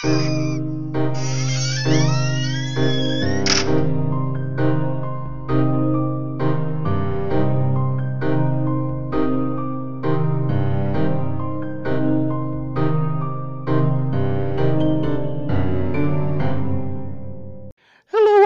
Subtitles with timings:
[0.00, 0.12] Hello,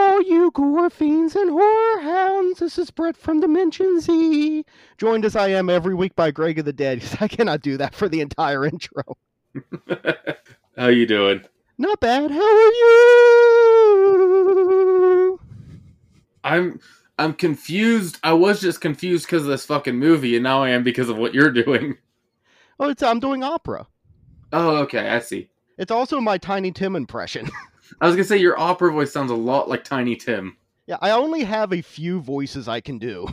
[0.00, 2.60] all you gore fiends and horror hounds.
[2.60, 4.64] This is Brett from Dimension Z,
[4.96, 7.04] joined as I am every week by Greg of the Dead.
[7.20, 9.18] I cannot do that for the entire intro.
[10.82, 11.44] How you doing?
[11.78, 12.32] Not bad.
[12.32, 12.72] How are
[15.30, 15.40] you?
[16.42, 16.80] I'm
[17.16, 18.18] I'm confused.
[18.24, 21.16] I was just confused because of this fucking movie, and now I am because of
[21.16, 21.98] what you're doing.
[22.80, 23.86] Oh, it's I'm doing opera.
[24.52, 25.50] Oh, okay, I see.
[25.78, 27.48] It's also my Tiny Tim impression.
[28.00, 30.56] I was gonna say your opera voice sounds a lot like Tiny Tim.
[30.88, 33.28] yeah, I only have a few voices I can do.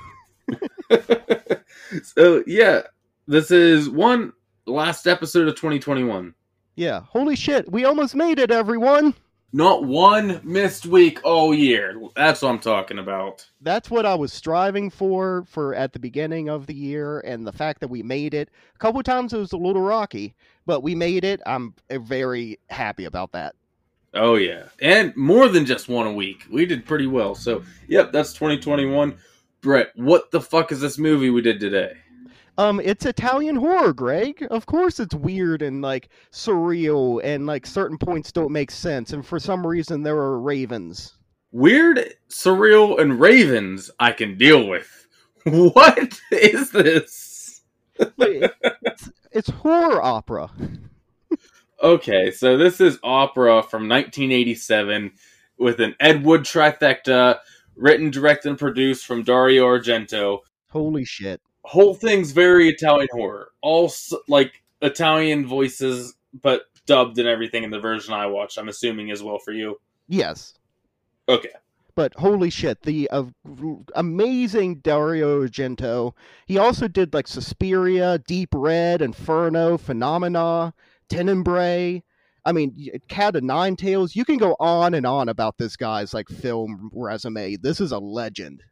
[2.03, 2.83] so yeah,
[3.27, 4.33] this is one
[4.67, 6.35] last episode of 2021.
[6.79, 9.13] Yeah, holy shit, we almost made it, everyone.
[9.51, 12.01] Not one missed week all year.
[12.15, 13.45] That's what I'm talking about.
[13.59, 17.51] That's what I was striving for for at the beginning of the year, and the
[17.51, 18.49] fact that we made it.
[18.73, 21.41] A couple times it was a little rocky, but we made it.
[21.45, 23.55] I'm very happy about that.
[24.13, 26.45] Oh yeah, and more than just one a week.
[26.49, 27.35] We did pretty well.
[27.35, 29.17] So yep, that's 2021.
[29.59, 31.97] Brett, what the fuck is this movie we did today?
[32.59, 34.45] Um, it's Italian horror, Greg.
[34.51, 39.25] Of course, it's weird and like surreal, and like certain points don't make sense, and
[39.25, 41.13] for some reason there are ravens.
[41.53, 45.07] Weird, surreal, and ravens I can deal with.
[45.45, 47.61] What is this?
[48.17, 48.51] Wait,
[48.83, 50.51] it's, it's horror opera.
[51.81, 55.13] Okay, so this is opera from 1987
[55.57, 57.39] with an Ed Wood trifecta,
[57.77, 60.39] written, directed, and produced from Dario Argento.
[60.67, 61.41] Holy shit!
[61.69, 63.51] Whole thing's very Italian horror.
[63.61, 63.91] All
[64.27, 68.57] like Italian voices, but dubbed and everything in the version I watched.
[68.57, 69.79] I'm assuming as well for you.
[70.07, 70.55] Yes,
[71.27, 71.51] Okay.
[71.93, 73.25] but holy shit, the uh,
[73.93, 76.13] amazing Dario Argento.
[76.47, 80.73] He also did like Suspiria, Deep Red, Inferno, Phenomena,
[81.07, 82.01] Tenebrae.
[82.45, 82.75] I mean,
[83.09, 84.15] Cat of Nine Tails.
[84.15, 87.57] You can go on and on about this guy's like film resume.
[87.57, 88.63] This is a legend.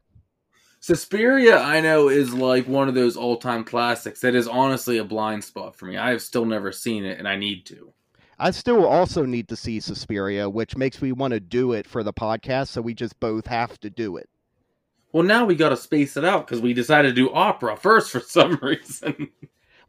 [0.87, 5.03] Suspiria, I know, is like one of those all time classics that is honestly a
[5.03, 5.97] blind spot for me.
[5.97, 7.91] I have still never seen it, and I need to.
[8.39, 12.03] I still also need to see Suspiria, which makes me want to do it for
[12.03, 12.69] the podcast.
[12.69, 14.29] So we just both have to do it.
[15.11, 18.09] Well, now we got to space it out because we decided to do opera first
[18.09, 19.27] for some reason.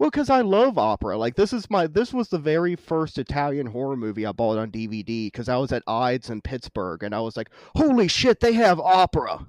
[0.00, 1.16] Well, because I love opera.
[1.16, 4.72] Like this is my this was the very first Italian horror movie I bought on
[4.72, 8.54] DVD because I was at Eide's in Pittsburgh and I was like, holy shit, they
[8.54, 9.46] have opera.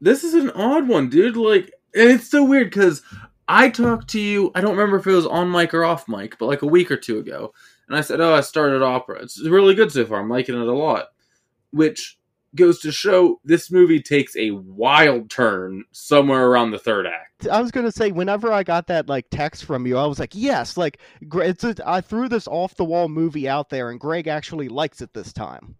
[0.00, 1.36] This is an odd one, dude.
[1.36, 3.02] Like, and it's so weird because
[3.48, 4.50] I talked to you.
[4.54, 6.90] I don't remember if it was on mic or off mic, but like a week
[6.90, 7.52] or two ago,
[7.88, 9.22] and I said, "Oh, I started opera.
[9.22, 10.20] It's really good so far.
[10.20, 11.08] I'm liking it a lot,"
[11.70, 12.18] which
[12.56, 17.46] goes to show this movie takes a wild turn somewhere around the third act.
[17.46, 20.34] I was gonna say whenever I got that like text from you, I was like,
[20.34, 24.26] yes, like it's a, I threw this off the wall movie out there, and Greg
[24.26, 25.76] actually likes it this time.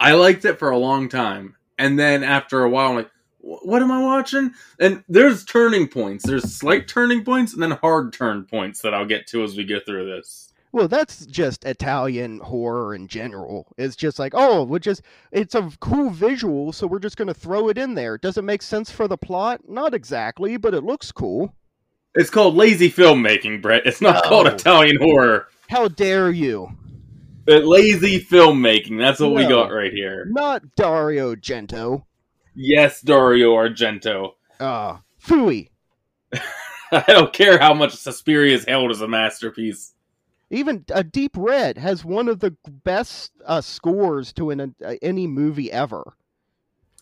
[0.00, 3.17] I liked it for a long time, and then after a while, I'm like, "Wh-
[3.62, 6.26] "What am I watching?" And there's turning points.
[6.26, 9.64] There's slight turning points, and then hard turn points that I'll get to as we
[9.64, 10.52] go through this.
[10.70, 13.72] Well, that's just Italian horror in general.
[13.78, 15.00] It's just like, oh, which is
[15.32, 18.18] it's a cool visual, so we're just gonna throw it in there.
[18.18, 19.62] Does it make sense for the plot?
[19.66, 21.54] Not exactly, but it looks cool.
[22.14, 23.86] It's called lazy filmmaking, Brett.
[23.86, 24.28] It's not No.
[24.28, 25.48] called Italian horror.
[25.68, 26.68] How dare you?
[27.48, 28.98] Uh, lazy filmmaking.
[28.98, 30.26] That's what we got right here.
[30.30, 32.02] Not Dario Gento.
[32.60, 34.32] Yes, Dario Argento.
[34.58, 35.70] Ah, Fooey.
[36.92, 39.94] I don't care how much Suspiria is hailed as a masterpiece.
[40.50, 45.26] Even a Deep Red has one of the best uh, scores to an uh, any
[45.28, 46.14] movie ever.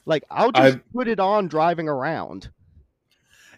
[0.04, 2.50] Like I'll just I've- put it on driving around.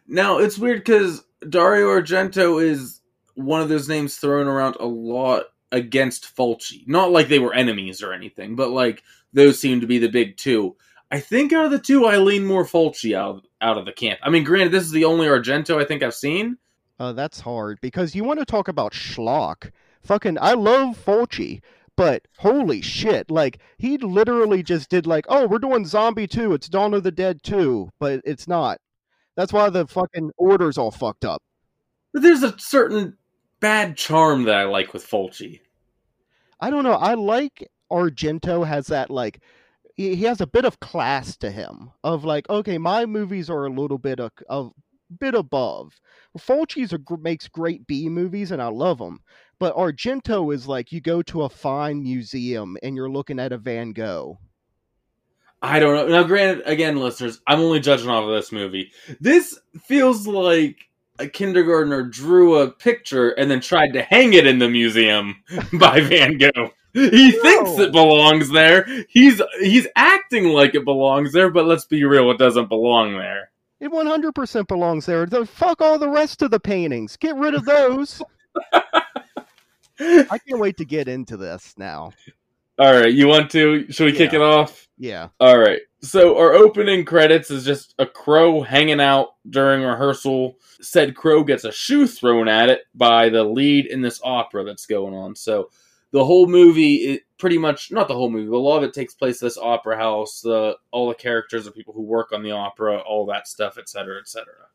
[0.06, 3.00] Now it's weird because Dario Argento is
[3.34, 6.86] one of those names thrown around a lot against Fulci.
[6.86, 9.02] Not like they were enemies or anything, but like
[9.32, 10.76] those seem to be the big two.
[11.10, 14.20] I think out of the two, I lean more Fulci out out of the camp.
[14.22, 16.58] I mean, granted, this is the only Argento I think I've seen.
[16.98, 19.70] Uh, that's hard because you want to talk about schlock.
[20.02, 21.60] Fucking, I love Fulci,
[21.96, 26.68] but holy shit, like he literally just did like, oh, we're doing Zombie 2, it's
[26.68, 28.80] Dawn of the Dead 2, but it's not.
[29.36, 31.42] That's why the fucking order's all fucked up.
[32.12, 33.16] But there's a certain
[33.60, 35.60] bad charm that I like with Fulci.
[36.60, 36.92] I don't know.
[36.92, 39.40] I like Argento has that like
[39.98, 43.66] he, he has a bit of class to him of like okay, my movies are
[43.66, 44.72] a little bit of, of
[45.20, 46.00] bit above.
[46.38, 49.20] Fulci's a, makes great B movies and I love them,
[49.58, 53.58] But Argento is like you go to a fine museum and you're looking at a
[53.58, 54.38] Van Gogh.
[55.60, 56.06] I don't know.
[56.06, 58.92] Now, granted, again, listeners, I'm only judging off of this movie.
[59.18, 60.76] This feels like
[61.18, 65.42] a kindergartner drew a picture and then tried to hang it in the museum
[65.72, 66.70] by Van Gogh.
[66.94, 67.42] He No.
[67.42, 68.86] thinks it belongs there.
[69.08, 73.50] He's he's acting like it belongs there, but let's be real, it doesn't belong there.
[73.80, 75.24] It 100% belongs there.
[75.26, 77.16] The, fuck all the rest of the paintings.
[77.16, 78.20] Get rid of those.
[80.00, 82.12] I can't wait to get into this now.
[82.78, 83.90] All right, you want to?
[83.90, 84.86] Should we kick it off?
[84.98, 85.28] Yeah.
[85.40, 85.80] All right.
[86.00, 90.56] So our opening credits is just a crow hanging out during rehearsal.
[90.80, 94.86] Said crow gets a shoe thrown at it by the lead in this opera that's
[94.86, 95.34] going on.
[95.34, 95.70] So
[96.12, 98.94] the whole movie, it pretty much not the whole movie, but a lot of it
[98.94, 100.40] takes place at this opera house.
[100.40, 103.88] The all the characters are people who work on the opera, all that stuff, etc
[103.88, 104.66] cetera, et cetera.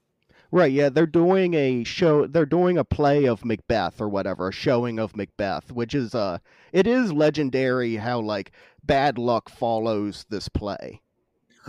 [0.51, 4.53] Right, yeah, they're doing a show they're doing a play of Macbeth or whatever, a
[4.53, 6.37] showing of Macbeth, which is uh
[6.71, 8.51] it is legendary how like
[8.83, 11.01] bad luck follows this play.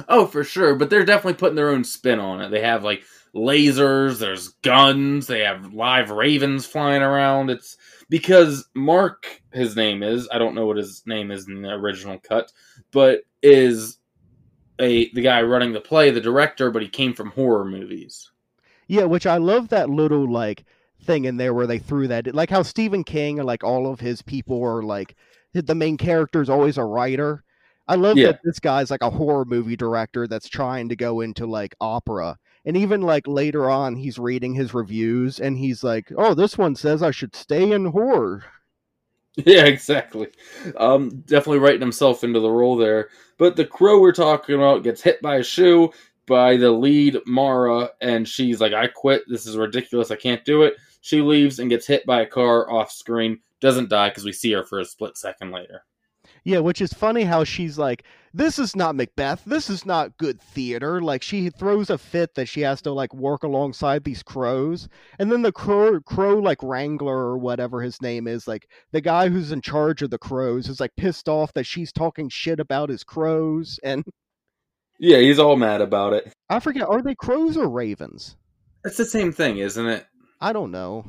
[0.08, 2.50] Oh, for sure, but they're definitely putting their own spin on it.
[2.50, 7.48] They have like lasers, there's guns, they have live ravens flying around.
[7.48, 7.76] It's
[8.08, 12.18] because Mark, his name is, I don't know what his name is in the original
[12.18, 12.52] cut,
[12.90, 13.98] but is
[14.80, 18.30] a the guy running the play, the director, but he came from horror movies.
[18.88, 20.64] Yeah, which I love that little like
[21.02, 24.00] thing in there where they threw that like how Stephen King and like all of
[24.00, 25.14] his people are like
[25.52, 27.44] the main character is always a writer.
[27.86, 28.32] I love Yeah.
[28.32, 32.38] that this guy's like a horror movie director that's trying to go into like opera.
[32.64, 36.74] And even like later on he's reading his reviews and he's like, "Oh, this one
[36.76, 38.44] says I should stay in horror."
[39.36, 40.28] Yeah, exactly.
[40.76, 43.08] Um, definitely writing himself into the role there.
[43.36, 45.90] But the crow we're talking about gets hit by a shoe
[46.26, 49.24] by the lead Mara, and she's like, "I quit.
[49.26, 50.12] This is ridiculous.
[50.12, 53.40] I can't do it." She leaves and gets hit by a car off screen.
[53.60, 55.84] Doesn't die because we see her for a split second later.
[56.44, 58.04] Yeah, which is funny how she's like,
[58.34, 59.42] this is not Macbeth.
[59.46, 61.00] This is not good theater.
[61.00, 64.88] Like she throws a fit that she has to like work alongside these crows,
[65.18, 69.28] and then the crow, crow like wrangler or whatever his name is, like the guy
[69.28, 72.90] who's in charge of the crows, is like pissed off that she's talking shit about
[72.90, 74.04] his crows, and
[74.98, 76.32] Yeah, he's all mad about it.
[76.50, 78.36] I forget, are they crows or ravens?
[78.84, 80.06] It's the same thing, isn't it?
[80.40, 81.06] I don't know.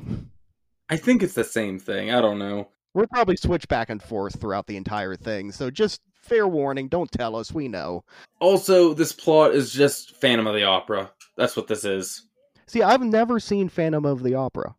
[0.88, 2.10] I think it's the same thing.
[2.10, 2.68] I don't know.
[2.96, 7.12] We'll probably switch back and forth throughout the entire thing, so just fair warning, don't
[7.12, 8.04] tell us, we know.
[8.40, 11.10] Also, this plot is just Phantom of the Opera.
[11.36, 12.26] That's what this is.
[12.66, 14.74] See, I've never seen Phantom of the Opera.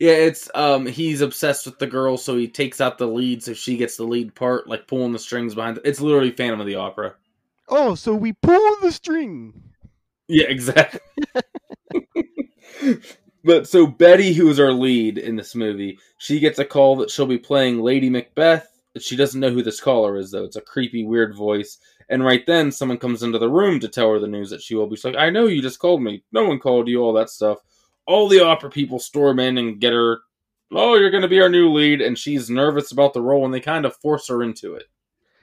[0.00, 3.52] Yeah, it's um he's obsessed with the girl, so he takes out the lead so
[3.52, 5.78] she gets the lead part, like pulling the strings behind.
[5.84, 7.16] It's literally Phantom of the Opera.
[7.68, 9.62] Oh, so we pull the string.
[10.26, 11.00] Yeah, exactly.
[13.46, 17.10] but so Betty, who is our lead in this movie, she gets a call that
[17.10, 18.68] she'll be playing Lady Macbeth.
[18.98, 20.44] She doesn't know who this caller is though.
[20.44, 21.78] It's a creepy, weird voice.
[22.08, 24.74] And right then, someone comes into the room to tell her the news that she
[24.74, 24.96] will be.
[24.96, 26.22] She's like, "I know you just called me.
[26.32, 27.02] No one called you.
[27.02, 27.58] All that stuff."
[28.06, 30.20] All the opera people storm in and get her.
[30.72, 33.52] Oh, you're going to be our new lead, and she's nervous about the role, and
[33.52, 34.84] they kind of force her into it.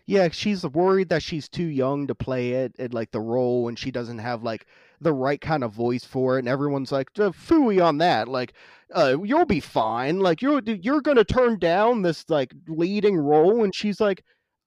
[0.05, 3.79] Yeah, she's worried that she's too young to play it at like the role, and
[3.79, 4.65] she doesn't have like
[5.03, 6.39] the right kind of voice for it.
[6.39, 8.53] And everyone's like, "Uh, "Fooey on that!" Like,
[8.93, 10.19] uh, you'll be fine.
[10.19, 14.23] Like, you're you're gonna turn down this like leading role, and she's like,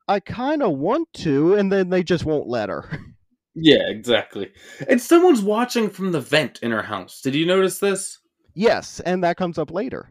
[0.08, 2.88] "I kind of want to," and then they just won't let her.
[3.58, 4.52] Yeah, exactly.
[4.87, 7.22] And someone's watching from the vent in her house.
[7.22, 8.18] Did you notice this?
[8.52, 10.10] yes, and that comes up later.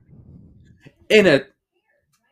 [1.10, 1.42] in a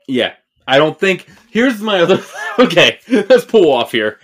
[0.08, 0.34] yeah
[0.68, 2.20] i don't think here's my other
[2.60, 2.98] okay
[3.30, 4.20] let's pull off here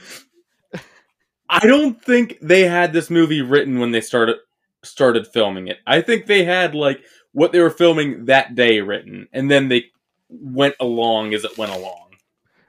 [1.50, 4.38] i don't think they had this movie written when they started
[4.84, 5.78] started filming it.
[5.86, 9.86] I think they had like what they were filming that day written and then they
[10.30, 11.96] went along as it went along.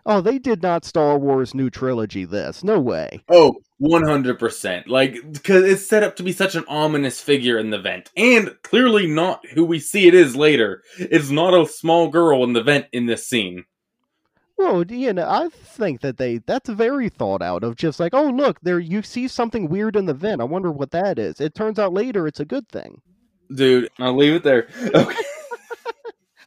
[0.06, 2.64] Oh, they did not Star Wars new trilogy this.
[2.64, 3.22] No way.
[3.28, 7.78] oh 100% like because it's set up to be such an ominous figure in the
[7.78, 10.82] vent and clearly not who we see it is later.
[10.98, 13.64] It's not a small girl in the vent in this scene
[14.60, 18.28] Well, you know, I think that they that's very thought out of just like, oh
[18.28, 20.42] look, there you see something weird in the vent.
[20.42, 21.40] I wonder what that is.
[21.40, 23.00] It turns out later it's a good thing.
[23.54, 25.16] dude i'll leave it there okay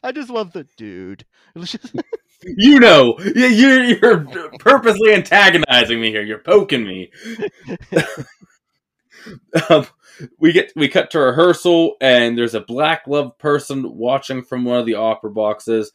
[0.04, 1.24] I just love the dude.
[2.46, 6.20] You know, you- you're, you're purposely antagonizing me here.
[6.22, 7.10] You're poking me.
[9.70, 9.86] um,
[10.38, 14.78] we get we cut to rehearsal, and there's a black glove person watching from one
[14.78, 15.90] of the opera boxes.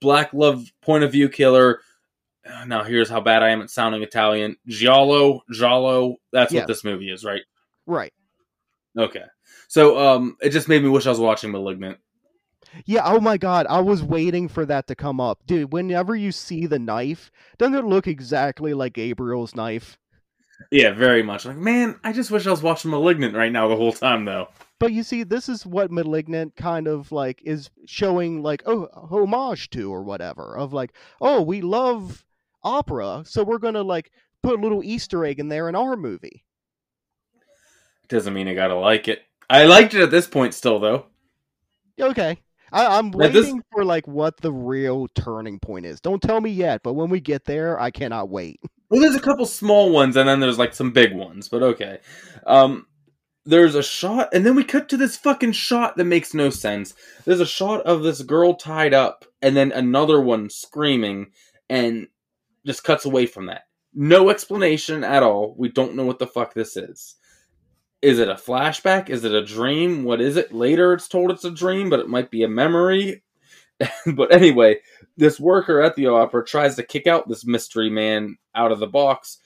[0.00, 1.80] Black love point of view killer.
[2.48, 4.56] Uh, Now here's how bad I am at sounding Italian.
[4.66, 6.16] Giallo, Giallo.
[6.32, 6.62] That's Yes.
[6.62, 7.42] what this movie is, right?
[7.86, 8.12] right.
[8.98, 9.24] Okay.
[9.68, 11.98] So um, it just made me wish I was watching *Malignant*.
[12.84, 15.40] Yeah, oh my god, I was waiting for that to come up.
[15.46, 19.98] Dude, whenever you see the knife, doesn't it look exactly like Gabriel's knife?
[20.70, 21.44] Yeah, very much.
[21.46, 24.48] Like, man, I just wish I was watching Malignant right now the whole time, though.
[24.78, 29.70] But you see, this is what Malignant kind of like is showing like oh homage
[29.70, 32.24] to or whatever of like, oh, we love
[32.62, 34.10] opera, so we're gonna like
[34.42, 36.44] put a little Easter egg in there in our movie.
[38.08, 39.22] Doesn't mean I gotta like it.
[39.48, 41.06] I liked it at this point still, though.
[42.00, 42.38] Okay.
[42.72, 46.00] I, am waiting this- for like what the real turning point is.
[46.00, 48.60] Don't tell me yet, but when we get there, I cannot wait.
[48.88, 51.98] Well, there's a couple small ones, and then there's like some big ones, but okay.
[52.46, 52.86] Um,
[53.46, 56.94] there's a shot, and then we cut to this fucking shot that makes no sense.
[57.24, 61.28] There's a shot of this girl tied up, and then another one screaming,
[61.70, 62.08] and
[62.66, 63.62] just cuts away from that.
[63.94, 65.54] No explanation at all.
[65.56, 67.14] We don't know what the fuck this is.
[68.02, 69.08] Is it a flashback?
[69.08, 70.04] Is it a dream?
[70.04, 70.52] What is it?
[70.52, 73.22] Later, it's told it's a dream, but it might be a memory.
[74.14, 74.80] but anyway,
[75.16, 78.86] this worker at the opera tries to kick out this mystery man out of the
[78.86, 79.38] box.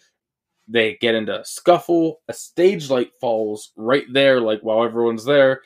[0.71, 2.21] They get into a scuffle.
[2.29, 5.63] A stage light falls right there, like while everyone's there.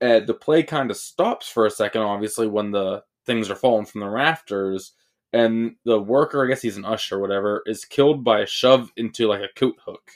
[0.00, 3.86] Uh, the play kind of stops for a second, obviously, when the things are falling
[3.86, 4.92] from the rafters.
[5.32, 8.90] And the worker, I guess he's an usher or whatever, is killed by a shove
[8.96, 10.12] into like a coat hook.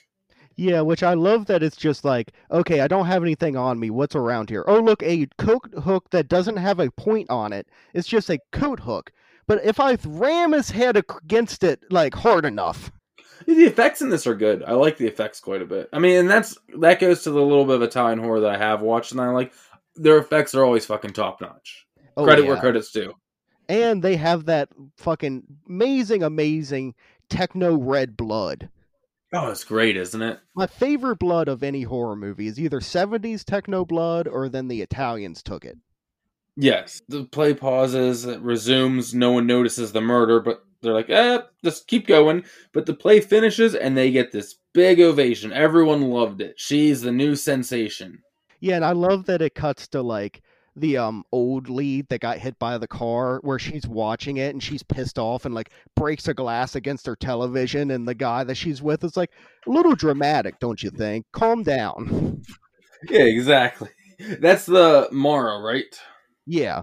[0.56, 3.90] Yeah, which I love that it's just like, okay, I don't have anything on me.
[3.90, 4.64] What's around here?
[4.66, 7.66] Oh, look, a coat hook that doesn't have a point on it.
[7.94, 9.12] It's just a coat hook.
[9.46, 12.92] But if I ram his head against it like hard enough,
[13.46, 14.62] The effects in this are good.
[14.62, 15.88] I like the effects quite a bit.
[15.92, 18.58] I mean, and that's that goes to the little bit of Italian horror that I
[18.58, 19.52] have watched, and I like
[19.96, 21.86] their effects are always fucking top notch.
[22.16, 22.48] oh, Credit yeah.
[22.50, 23.14] where credit's due.
[23.68, 24.68] and they have that
[24.98, 26.94] fucking amazing, amazing
[27.28, 28.68] techno red blood.
[29.32, 30.40] Oh, it's great, isn't it?
[30.56, 34.82] My favorite blood of any horror movie is either 70s techno blood or then the
[34.82, 35.78] Italians took it.
[36.56, 37.00] Yes.
[37.08, 41.86] The play pauses, it resumes, no one notices the murder, but they're like, eh, just
[41.86, 42.44] keep going.
[42.72, 45.52] But the play finishes and they get this big ovation.
[45.52, 46.54] Everyone loved it.
[46.58, 48.22] She's the new sensation.
[48.60, 50.42] Yeah, and I love that it cuts to like
[50.76, 54.62] the um old lead that got hit by the car where she's watching it and
[54.62, 58.54] she's pissed off and like breaks a glass against her television and the guy that
[58.54, 59.30] she's with is like
[59.66, 61.26] a little dramatic, don't you think?
[61.32, 62.42] Calm down.
[63.08, 63.88] Yeah, exactly.
[64.40, 65.98] That's the Mara, right?
[66.46, 66.82] Yeah.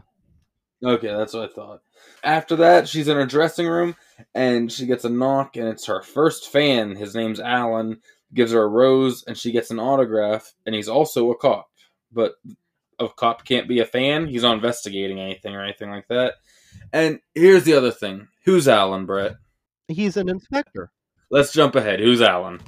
[0.84, 1.82] Okay, that's what I thought.
[2.24, 3.96] After that, she's in her dressing room
[4.34, 6.96] and she gets a knock, and it's her first fan.
[6.96, 8.02] His name's Alan.
[8.34, 10.54] Gives her a rose, and she gets an autograph.
[10.66, 11.70] And he's also a cop,
[12.12, 12.34] but
[13.00, 14.28] a cop can't be a fan.
[14.28, 16.34] He's not investigating anything or anything like that.
[16.92, 19.38] And here's the other thing: Who's Alan, Brett?
[19.88, 20.92] He's an inspector.
[21.30, 22.02] Let's jump ahead.
[22.02, 22.60] Who's Alan?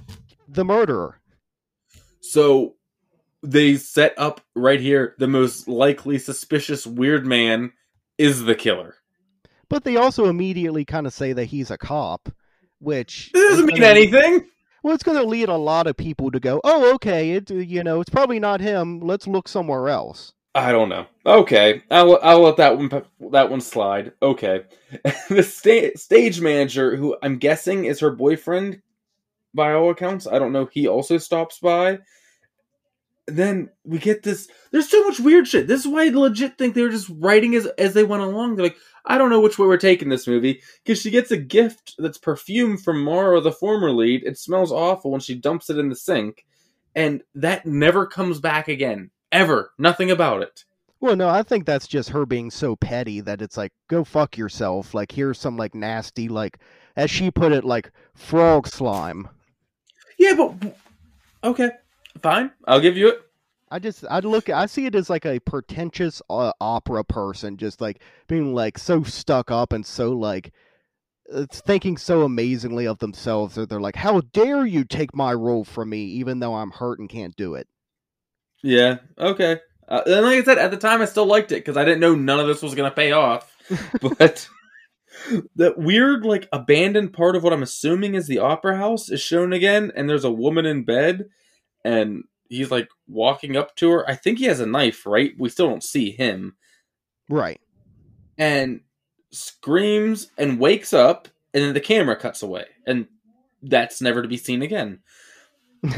[0.48, 1.20] The murderer.
[2.22, 2.76] So
[3.44, 7.74] they set up right here the most likely suspicious weird man
[8.18, 8.96] is the killer.
[9.70, 12.30] But they also immediately kind of say that he's a cop,
[12.80, 14.48] which This doesn't mean anything.
[14.82, 17.84] Well, it's going to lead a lot of people to go, "Oh, okay, it you
[17.84, 19.00] know, it's probably not him.
[19.00, 21.06] Let's look somewhere else." I don't know.
[21.26, 22.90] Okay, I'll I'll let that one
[23.32, 24.14] that one slide.
[24.22, 24.64] Okay,
[25.30, 28.82] the sta- stage manager, who I'm guessing is her boyfriend,
[29.54, 30.28] by all accounts.
[30.28, 30.70] I don't know.
[30.72, 32.00] He also stops by.
[33.36, 34.48] Then we get this.
[34.72, 35.68] There's so much weird shit.
[35.68, 38.56] This is why I legit think they were just writing as as they went along.
[38.56, 41.38] They're like, I don't know which way we're taking this movie because she gets a
[41.38, 44.24] gift that's perfume from Mara, the former lead.
[44.24, 46.46] It smells awful when she dumps it in the sink,
[46.96, 49.12] and that never comes back again.
[49.32, 49.72] Ever.
[49.78, 50.66] Nothing about it.
[51.02, 54.38] Well, no, I think that's just her being so petty that it's like, "Go fuck
[54.38, 56.60] yourself." Like here's some like nasty like
[56.96, 59.30] as she put it like frog slime.
[60.18, 60.76] Yeah, but
[61.44, 61.72] okay,
[62.22, 62.52] fine.
[62.68, 63.22] I'll give you it.
[63.72, 67.82] I just I look I see it as like a pretentious uh, opera person just
[67.82, 70.52] like being like so stuck up and so like
[71.32, 75.64] it's thinking so amazingly of themselves that they're like how dare you take my role
[75.64, 77.68] from me even though I'm hurt and can't do it.
[78.64, 78.98] Yeah.
[79.18, 79.60] Okay.
[79.90, 82.00] Uh, and like I said, at the time, I still liked it because I didn't
[82.00, 83.56] know none of this was gonna pay off.
[84.02, 84.48] but
[85.56, 89.52] that weird, like, abandoned part of what I'm assuming is the opera house is shown
[89.52, 91.30] again, and there's a woman in bed,
[91.84, 94.10] and he's like walking up to her.
[94.10, 95.34] I think he has a knife, right?
[95.38, 96.56] We still don't see him,
[97.30, 97.60] Right.
[98.38, 98.82] and
[99.32, 103.08] screams and wakes up, and then the camera cuts away, and
[103.62, 105.00] that's never to be seen again.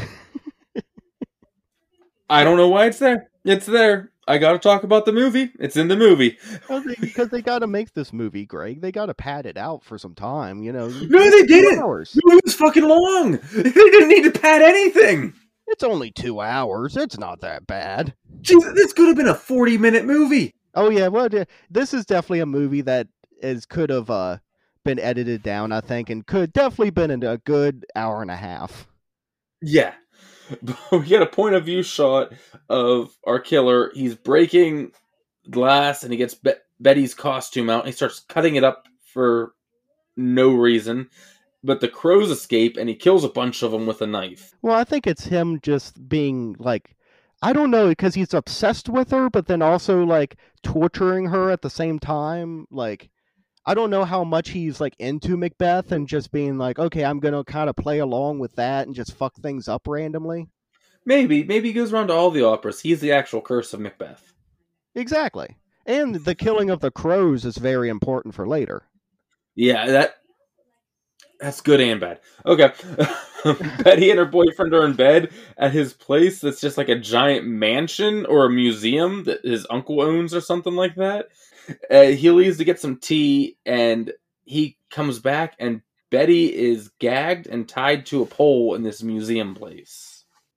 [2.28, 3.28] I don't know why it's there.
[3.44, 4.10] It's there.
[4.26, 5.50] I got to talk about the movie.
[5.58, 6.38] It's in the movie.
[6.68, 8.80] Well, they, because they got to make this movie, Greg.
[8.80, 10.86] They got to pad it out for some time, you know.
[10.88, 11.80] No, they didn't.
[11.80, 12.12] hours.
[12.12, 13.38] The was fucking long.
[13.52, 15.34] They didn't need to pad anything.
[15.72, 16.98] It's only two hours.
[16.98, 18.14] It's not that bad.
[18.42, 20.54] Jeez, this could have been a 40 minute movie.
[20.74, 21.28] Oh yeah, well,
[21.70, 23.08] this is definitely a movie that
[23.40, 24.36] is could have uh,
[24.84, 28.36] been edited down, I think, and could definitely been in a good hour and a
[28.36, 28.86] half.
[29.62, 29.94] Yeah.
[30.92, 32.32] we get a point of view shot
[32.68, 33.90] of our killer.
[33.94, 34.92] He's breaking
[35.50, 39.54] glass and he gets Be- Betty's costume out and he starts cutting it up for
[40.16, 41.08] no reason.
[41.64, 44.52] But the crows escape and he kills a bunch of them with a knife.
[44.62, 46.96] Well, I think it's him just being like,
[47.40, 51.62] I don't know, because he's obsessed with her, but then also like torturing her at
[51.62, 52.66] the same time.
[52.70, 53.10] Like,
[53.64, 57.20] I don't know how much he's like into Macbeth and just being like, okay, I'm
[57.20, 60.48] gonna kind of play along with that and just fuck things up randomly.
[61.04, 62.80] Maybe, maybe he goes around to all the operas.
[62.80, 64.32] He's the actual curse of Macbeth.
[64.94, 65.56] Exactly.
[65.84, 68.84] And the killing of the crows is very important for later.
[69.56, 70.14] Yeah, that
[71.42, 72.20] that's good and bad.
[72.46, 72.72] Okay.
[73.82, 77.44] Betty and her boyfriend are in bed at his place that's just like a giant
[77.46, 81.28] mansion or a museum that his uncle owns or something like that.
[81.90, 84.12] Uh, he leaves to get some tea and
[84.44, 89.54] he comes back and Betty is gagged and tied to a pole in this museum
[89.54, 90.11] place.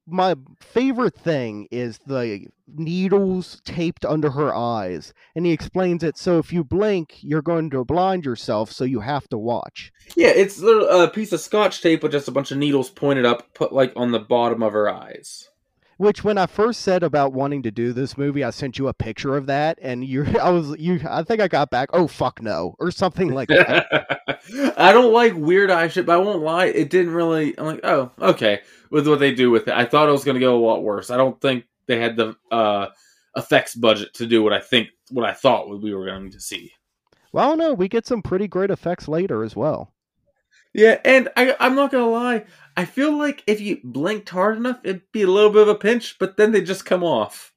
[0.07, 5.13] My favorite thing is the needles taped under her eyes.
[5.35, 8.99] And he explains it so if you blink, you're going to blind yourself, so you
[8.99, 9.91] have to watch.
[10.15, 13.53] Yeah, it's a piece of scotch tape with just a bunch of needles pointed up,
[13.53, 15.49] put like on the bottom of her eyes.
[15.97, 18.93] Which, when I first said about wanting to do this movie, I sent you a
[18.93, 22.41] picture of that, and you, I was, you, I think I got back, oh fuck
[22.41, 24.21] no, or something like that.
[24.77, 26.65] I don't like weird eye shit, but I won't lie.
[26.65, 27.57] It didn't really.
[27.57, 28.61] I'm like, oh, okay.
[28.91, 30.83] With what they do with it, I thought it was going to go a lot
[30.83, 31.09] worse.
[31.09, 32.87] I don't think they had the uh,
[33.35, 36.71] effects budget to do what I think, what I thought we were going to see.
[37.31, 39.93] well, I don't know, we get some pretty great effects later as well.
[40.73, 42.43] Yeah, and I, I'm not gonna lie.
[42.77, 45.75] I feel like if you blinked hard enough, it'd be a little bit of a
[45.75, 47.53] pinch, but then they just come off.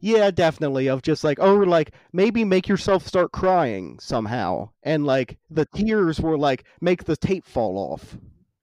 [0.00, 0.88] Yeah, definitely.
[0.88, 6.20] Of just like, oh, like maybe make yourself start crying somehow, and like the tears
[6.20, 8.16] were like make the tape fall off.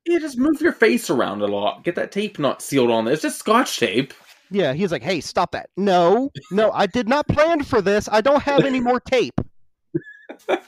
[0.05, 1.83] Yeah, just move your face around a lot.
[1.83, 3.13] Get that tape not sealed on there.
[3.13, 4.13] It's just scotch tape.
[4.51, 5.69] Yeah, he's like, hey, stop that.
[5.77, 8.07] No, no, I did not plan for this.
[8.11, 9.39] I don't have any more tape.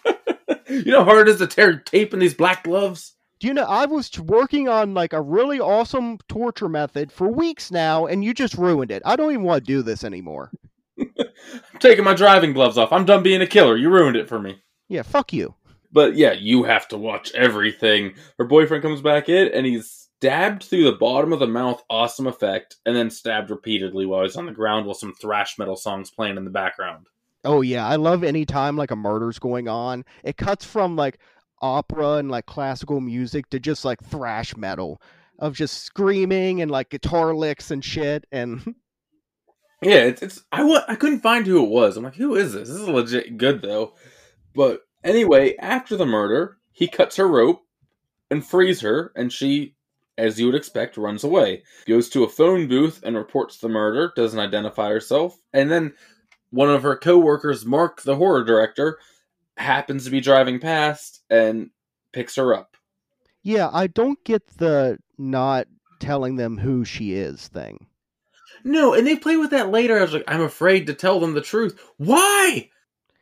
[0.69, 3.13] you know how hard it is to tear tape in these black gloves?
[3.45, 8.07] You know I was working on like a really awesome torture method for weeks now,
[8.07, 9.03] and you just ruined it.
[9.05, 10.49] I don't even want to do this anymore.
[10.99, 12.91] I'm taking my driving gloves off.
[12.91, 13.77] I'm done being a killer.
[13.77, 14.63] You ruined it for me.
[14.89, 15.53] Yeah, fuck you.
[15.91, 18.15] But yeah, you have to watch everything.
[18.39, 22.25] Her boyfriend comes back in and he's stabbed through the bottom of the mouth, awesome
[22.25, 26.09] effect, and then stabbed repeatedly while he's on the ground while some thrash metal songs
[26.09, 27.05] playing in the background.
[27.45, 30.03] Oh yeah, I love any time like a murder's going on.
[30.23, 31.19] It cuts from like
[31.61, 35.01] opera and like classical music to just like thrash metal
[35.39, 38.75] of just screaming and like guitar licks and shit and
[39.81, 41.97] Yeah, it's, it's I I couldn't find who it was.
[41.97, 42.69] I'm like, who is this?
[42.69, 43.93] This is legit good though.
[44.55, 47.61] But anyway, after the murder, he cuts her rope
[48.31, 49.75] and frees her, and she,
[50.17, 51.63] as you would expect, runs away.
[51.85, 54.11] Goes to a phone booth and reports the murder.
[54.15, 55.93] Doesn't identify herself, and then
[56.49, 58.97] one of her coworkers, Mark, the horror director,
[59.57, 61.69] happens to be driving past and
[62.11, 62.77] picks her up.
[63.43, 65.67] yeah, I don't get the not
[65.99, 67.87] telling them who she is thing.
[68.63, 69.97] No, and they play with that later.
[69.97, 71.79] I was like, I'm afraid to tell them the truth.
[71.97, 72.69] Why?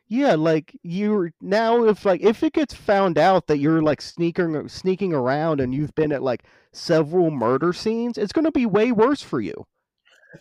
[0.08, 4.68] Yeah, like you're now if like if it gets found out that you're like sneaking
[4.70, 8.92] sneaking around and you've been at like several murder scenes, it's going to be way
[8.92, 9.66] worse for you.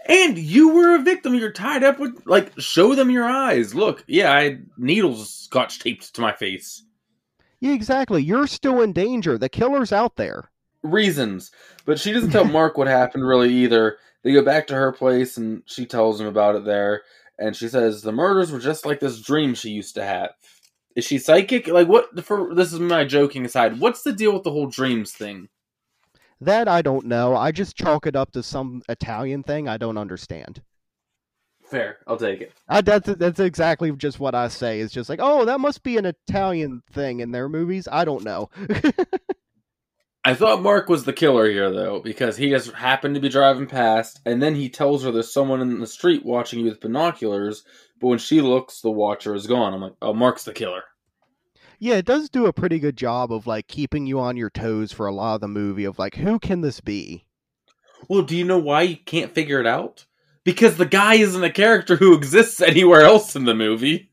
[0.07, 1.35] And you were a victim.
[1.35, 3.75] You're tied up with like show them your eyes.
[3.75, 6.83] Look, yeah, I had needles scotch taped to my face.
[7.61, 8.23] Yeah, exactly.
[8.23, 9.39] You're still in danger.
[9.39, 10.51] The killer's out there.
[10.83, 11.53] Reasons.
[11.85, 13.99] But she doesn't tell Mark what happened really either.
[14.23, 17.03] They go back to her place and she tells him about it there.
[17.39, 20.31] And she says the murders were just like this dream she used to have.
[20.97, 21.69] Is she psychic?
[21.69, 23.81] Like what for this is my joking aside.
[23.81, 25.49] What's the deal with the whole dreams thing?
[26.43, 27.37] That I don't know.
[27.37, 30.61] I just chalk it up to some Italian thing I don't understand.
[31.65, 31.99] Fair.
[32.07, 32.53] I'll take it.
[32.69, 34.81] I, that's that's exactly just what I say.
[34.81, 37.87] It's just like, oh, that must be an Italian thing in their movies.
[37.91, 38.51] I don't know.
[40.25, 43.67] I thought Mark was the killer here, though, because he just happened to be driving
[43.67, 47.65] past, and then he tells her there's someone in the street watching you with binoculars,
[48.01, 49.75] but when she looks, the watcher is gone.
[49.75, 50.83] I'm like, oh, Mark's the killer.
[51.83, 54.93] Yeah, it does do a pretty good job of like keeping you on your toes
[54.93, 55.85] for a lot of the movie.
[55.85, 57.27] Of like, who can this be?
[58.09, 60.07] Well, do you know why you can't figure it out?
[60.45, 64.13] Because the guy isn't a character who exists anywhere else in the movie.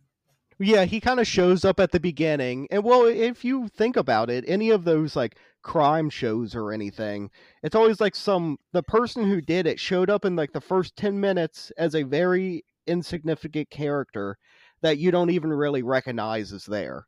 [0.57, 2.67] Yeah, he kind of shows up at the beginning.
[2.71, 7.29] And well, if you think about it, any of those like crime shows or anything,
[7.61, 10.95] it's always like some the person who did it showed up in like the first
[10.95, 14.39] 10 minutes as a very insignificant character.
[14.81, 17.05] that you don't even really recognize is there.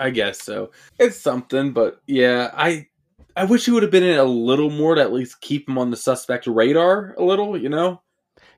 [0.00, 0.72] I guess so.
[0.98, 2.88] It's something, but yeah, I
[3.36, 5.68] I wish he would have been in it a little more to at least keep
[5.68, 8.00] him on the suspect radar a little, you know?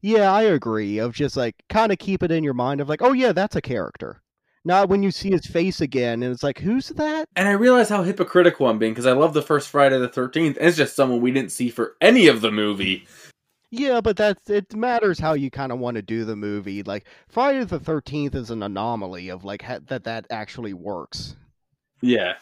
[0.01, 0.99] Yeah, I agree.
[0.99, 3.57] Of just like kind of keep it in your mind of like, oh yeah, that's
[3.57, 4.23] a character.
[4.65, 7.27] Not when you see his face again and it's like, who's that?
[7.35, 10.57] And I realize how hypocritical I'm being because I love the first Friday the 13th,
[10.57, 13.07] and it's just someone we didn't see for any of the movie.
[13.75, 16.83] Yeah, but that's it matters how you kind of want to do the movie.
[16.83, 21.37] Like Friday the 13th is an anomaly of like ha- that that actually works.
[22.03, 22.35] Yeah.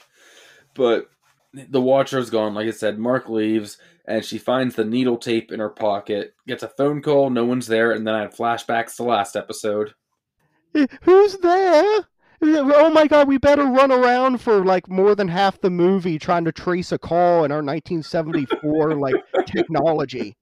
[0.74, 1.08] But
[1.52, 2.98] the watcher's gone, like I said.
[2.98, 7.30] Mark leaves, and she finds the needle tape in her pocket, gets a phone call,
[7.30, 9.94] no one's there, and then I had flashbacks to last episode.
[10.74, 12.06] Eh, Who's there?
[12.42, 16.44] Oh my god, we better run around for like more than half the movie trying
[16.46, 19.14] to trace a call in our 1974 like
[19.46, 20.36] technology.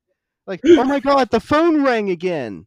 [0.49, 2.67] Like, oh my god, the phone rang again.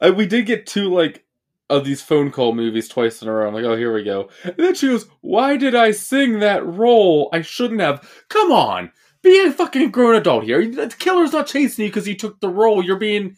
[0.00, 1.24] Uh, we did get two, like,
[1.70, 3.48] of these phone call movies twice in a row.
[3.48, 4.28] I'm like, oh, here we go.
[4.44, 7.30] And then she goes, Why did I sing that role?
[7.32, 8.06] I shouldn't have.
[8.28, 8.90] Come on.
[9.22, 10.68] Be a fucking grown adult here.
[10.68, 12.84] The killer's not chasing you because you took the role.
[12.84, 13.36] You're being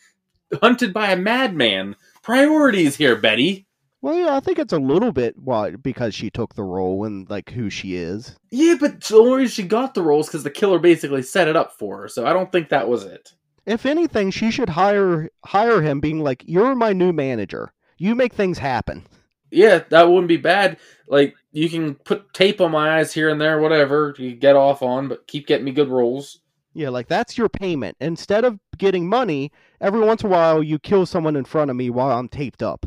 [0.62, 1.96] hunted by a madman.
[2.22, 3.66] Priorities here, Betty.
[4.04, 7.26] Well, yeah, I think it's a little bit why because she took the role and
[7.30, 8.36] like who she is.
[8.50, 11.56] Yeah, but the only reason she got the roles because the killer basically set it
[11.56, 12.08] up for her.
[12.08, 13.32] So I don't think that was it.
[13.64, 17.72] If anything, she should hire hire him, being like, "You're my new manager.
[17.96, 19.06] You make things happen."
[19.50, 20.76] Yeah, that wouldn't be bad.
[21.08, 24.82] Like you can put tape on my eyes here and there, whatever you get off
[24.82, 26.40] on, but keep getting me good roles.
[26.74, 27.96] Yeah, like that's your payment.
[28.00, 31.76] Instead of getting money, every once in a while you kill someone in front of
[31.78, 32.84] me while I'm taped up.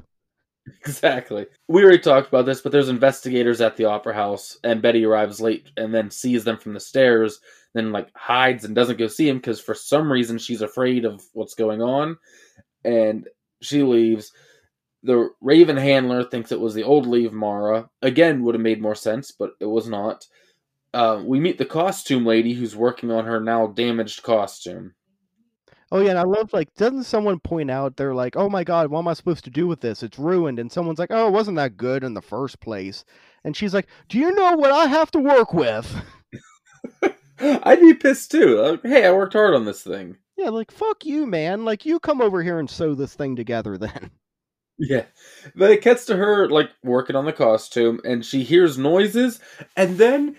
[0.85, 1.45] Exactly.
[1.67, 5.41] We already talked about this, but there's investigators at the opera house, and Betty arrives
[5.41, 7.39] late and then sees them from the stairs,
[7.73, 11.23] then like hides and doesn't go see him because for some reason she's afraid of
[11.33, 12.17] what's going on,
[12.83, 13.27] and
[13.61, 14.31] she leaves.
[15.03, 17.89] The Raven handler thinks it was the old Leave Mara.
[18.01, 20.25] Again, would have made more sense, but it was not.
[20.93, 24.93] Uh, we meet the costume lady who's working on her now damaged costume.
[25.91, 28.89] Oh yeah, and I love like doesn't someone point out they're like, "Oh my god,
[28.89, 30.03] what am I supposed to do with this?
[30.03, 33.05] It's ruined." And someone's like, "Oh, it wasn't that good in the first place."
[33.43, 35.95] And she's like, "Do you know what I have to work with?"
[37.39, 38.59] I'd be pissed too.
[38.59, 40.17] Like, hey, I worked hard on this thing.
[40.37, 41.65] Yeah, like fuck you, man.
[41.65, 44.11] Like you come over here and sew this thing together then.
[44.79, 45.05] Yeah.
[45.55, 49.39] But it cuts to her like working on the costume and she hears noises
[49.75, 50.35] and then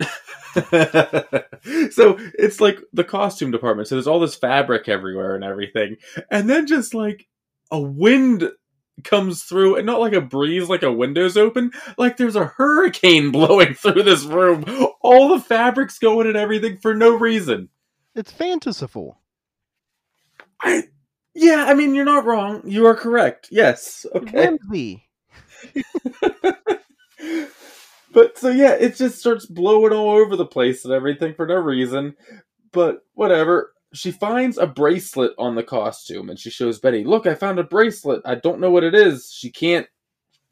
[1.90, 3.88] so it's like the costume department.
[3.88, 5.96] So there's all this fabric everywhere and everything.
[6.30, 7.28] And then just like
[7.70, 8.50] a wind
[9.04, 13.30] comes through and not like a breeze like a window's open like there's a hurricane
[13.32, 14.62] blowing through this room
[15.00, 17.70] all the fabrics going and everything for no reason
[18.14, 19.18] It's fantastical.
[20.60, 20.82] i
[21.34, 24.58] yeah i mean you're not wrong you are correct yes okay.
[28.12, 31.56] but so yeah, it just starts blowing all over the place and everything for no
[31.56, 32.16] reason.
[32.72, 33.72] But whatever.
[33.92, 37.64] She finds a bracelet on the costume and she shows Betty, Look, I found a
[37.64, 38.22] bracelet.
[38.24, 39.32] I don't know what it is.
[39.32, 39.88] She can't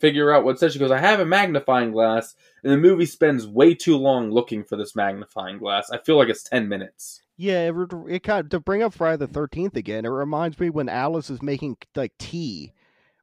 [0.01, 0.73] figure out what it says.
[0.73, 2.35] She goes, I have a magnifying glass.
[2.63, 5.91] And the movie spends way too long looking for this magnifying glass.
[5.91, 7.23] I feel like it's 10 minutes.
[7.37, 7.75] Yeah, it,
[8.09, 10.05] it kind of, to bring up Friday the Thirteenth again.
[10.05, 12.73] It reminds me when Alice is making like tea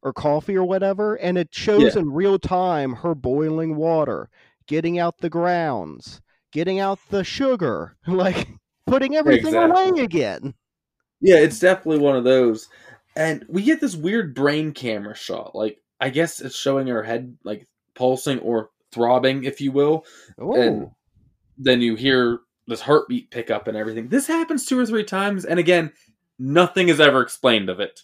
[0.05, 2.01] or coffee or whatever, and it shows Yeah.
[2.01, 4.29] in real time her boiling water,
[4.67, 6.21] getting out the grounds,
[6.53, 8.47] getting out the sugar, like
[8.85, 9.89] putting everything Exactly.
[9.89, 10.53] away again.
[11.21, 12.69] Yeah, it's definitely one of those.
[13.15, 15.55] And we get this weird brain camera shot.
[15.55, 20.05] Like, I guess it's showing her head, like, pulsing or throbbing, if you will.
[20.37, 20.91] Oh, and
[21.57, 24.09] then you hear this heartbeat pick up and everything.
[24.09, 25.93] This happens two or three times, and again,
[26.37, 28.01] nothing is ever explained of it.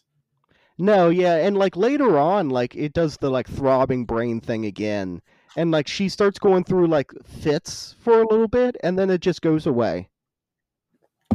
[0.82, 5.22] No, yeah, and like later on, like it does the like throbbing brain thing again,
[5.56, 9.22] and like she starts going through like fits for a little bit, and then it
[9.22, 10.10] just goes away.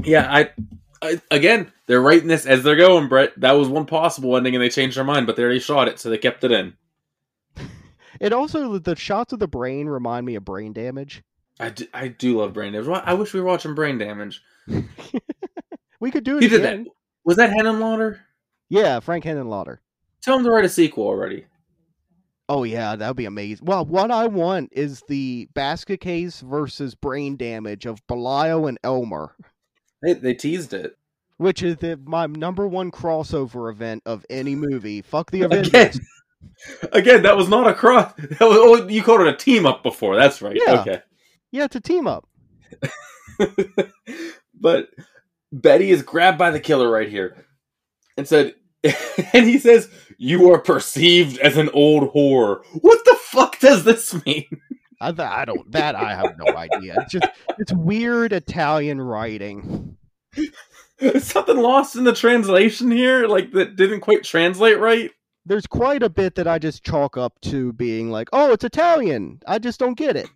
[0.02, 0.50] Yeah, I,
[1.00, 3.38] I again, they're writing this as they're going, Brett.
[3.40, 5.98] That was one possible ending, and they changed their mind, but they already shot it,
[6.00, 6.74] so they kept it in.
[8.18, 11.22] It also the shots of the brain remind me of brain damage.
[11.61, 12.88] I do, I do love brain damage.
[13.04, 14.42] I wish we were watching brain damage.
[16.00, 16.74] We could do it He did that.
[16.74, 16.87] again.
[17.24, 18.20] Was that Henenlotter?
[18.68, 19.79] Yeah, Frank Henenlotter.
[20.22, 21.46] Tell him to write a sequel already.
[22.48, 23.66] Oh yeah, that would be amazing.
[23.66, 29.35] Well, what I want is the basket case versus brain damage of Belial and Elmer,
[30.02, 30.96] They, they teased it.
[31.38, 35.02] which is the, my number one crossover event of any movie.
[35.02, 36.00] Fuck the Again, Avengers.
[36.92, 38.12] again, that was not a cross.
[38.16, 40.14] That was, oh, you called it a team up before.
[40.14, 40.57] That's right.
[40.57, 40.81] Yeah.
[40.83, 41.02] Okay.
[41.50, 42.29] Yeah, it's a team up.
[44.55, 44.88] but
[45.52, 47.45] Betty is grabbed by the killer right here
[48.16, 48.55] and said,
[49.33, 54.14] and he says, "You are perceived as an old whore." What the fuck does this
[54.24, 54.46] mean?
[55.00, 55.70] I, I don't.
[55.72, 56.96] That I have no idea.
[57.00, 59.96] It's just it's weird Italian writing.
[60.98, 63.26] Is something lost in the translation here?
[63.26, 65.11] Like that didn't quite translate right?
[65.44, 69.40] There's quite a bit that I just chalk up to being like, "Oh, it's Italian."
[69.46, 70.29] I just don't get it.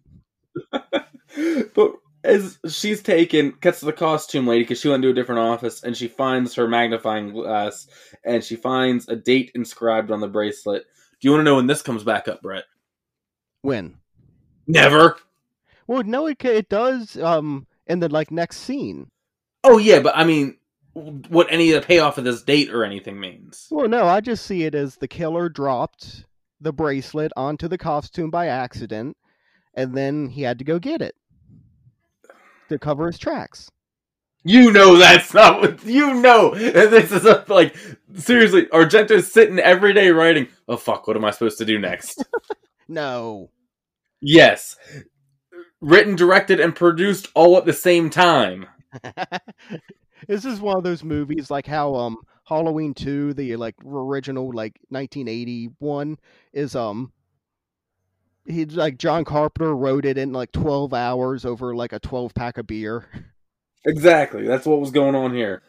[1.74, 5.40] but as she's taken, gets to the costume lady because she went to a different
[5.40, 7.86] office, and she finds her magnifying glass,
[8.24, 10.84] and she finds a date inscribed on the bracelet.
[11.20, 12.64] Do you want to know when this comes back up, Brett?
[13.62, 13.96] When?
[14.66, 15.16] Never.
[15.86, 17.16] Well, no, it it does.
[17.16, 19.10] Um, in the like next scene.
[19.64, 20.56] Oh yeah, but I mean,
[20.94, 23.66] what any of the payoff of this date or anything means?
[23.70, 26.24] Well, no, I just see it as the killer dropped
[26.60, 29.16] the bracelet onto the costume by accident,
[29.74, 31.16] and then he had to go get it
[32.70, 33.70] to cover his tracks.
[34.42, 36.54] You know that's not what you know.
[36.54, 37.76] This is a, like
[38.16, 38.66] seriously.
[38.66, 40.48] Argento's sitting every day writing.
[40.66, 41.06] Oh fuck!
[41.06, 42.24] What am I supposed to do next?
[42.88, 43.50] no.
[44.22, 44.76] Yes,
[45.82, 48.66] written, directed, and produced all at the same time.
[50.26, 54.78] this is one of those movies like how um Halloween 2, the like original like
[54.88, 56.18] 1981
[56.52, 57.12] is um
[58.50, 62.58] he like John Carpenter wrote it in like 12 hours over like a 12 pack
[62.58, 63.06] of beer.
[63.84, 64.46] Exactly.
[64.46, 65.62] That's what was going on here.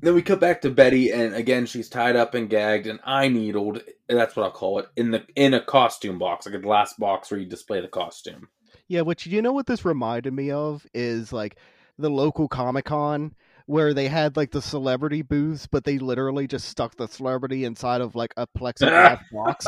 [0.00, 3.28] Then we cut back to Betty, and again she's tied up and gagged and eye
[3.28, 3.82] needled.
[4.08, 7.30] That's what I'll call it in the in a costume box, like a glass box
[7.30, 8.48] where you display the costume.
[8.88, 11.56] Yeah, which you know what this reminded me of is like
[11.98, 13.34] the local Comic Con
[13.66, 18.00] where they had like the celebrity booths, but they literally just stuck the celebrity inside
[18.00, 19.66] of like a plexiglass box.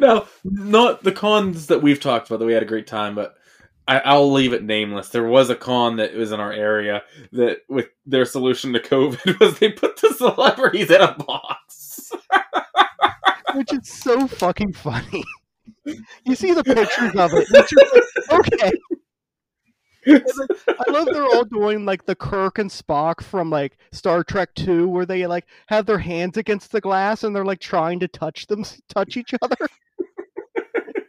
[0.00, 3.36] No, not the cons that we've talked about that we had a great time, but
[3.88, 5.10] I, will leave it nameless.
[5.10, 7.02] There was a con that was in our area
[7.32, 12.10] that with their solution to COVID was they put the celebrities in a box.
[13.54, 15.22] Which is so fucking funny.
[16.24, 17.48] You see the pictures of it.
[17.50, 18.72] Like, okay.
[20.06, 24.88] I love they're all doing like the Kirk and Spock from like Star Trek 2
[24.88, 28.46] where they like have their hands against the glass and they're like trying to touch
[28.46, 29.56] them touch each other.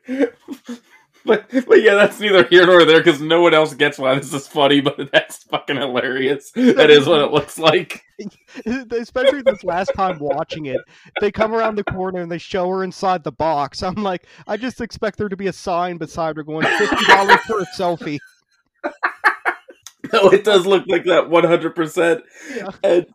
[1.26, 4.34] but but yeah, that's neither here nor there because no one else gets why this
[4.34, 6.52] is funny, but that's fucking hilarious.
[6.52, 8.04] That is what it looks like.
[8.66, 10.80] Especially this last time watching it,
[11.22, 13.84] they come around the corner and they show her inside the box.
[13.84, 17.42] I'm like, I just expect there to be a sign beside her going fifty dollars
[17.42, 18.20] for a selfie.
[20.14, 22.24] no, it does look like that one hundred percent.
[22.84, 23.06] And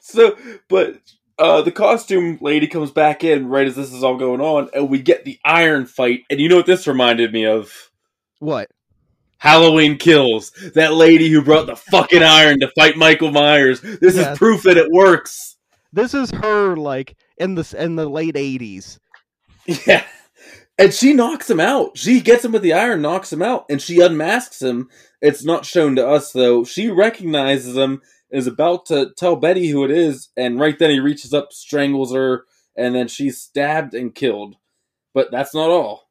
[0.00, 0.36] so,
[0.68, 0.98] but
[1.38, 4.88] uh, the costume lady comes back in right as this is all going on, and
[4.88, 6.20] we get the iron fight.
[6.30, 7.72] And you know what this reminded me of?
[8.38, 8.70] What?
[9.38, 10.52] Halloween Kills.
[10.74, 13.80] That lady who brought the fucking iron to fight Michael Myers.
[13.80, 15.56] This is proof that it works.
[15.92, 18.98] This is her like in the in the late eighties.
[19.86, 20.04] Yeah.
[20.76, 21.96] And she knocks him out.
[21.96, 24.88] She gets him with the iron, knocks him out, and she unmasks him.
[25.20, 26.64] It's not shown to us though.
[26.64, 30.98] She recognizes him is about to tell Betty who it is, and right then he
[30.98, 32.44] reaches up, strangles her,
[32.76, 34.56] and then she's stabbed and killed.
[35.12, 36.08] But that's not all.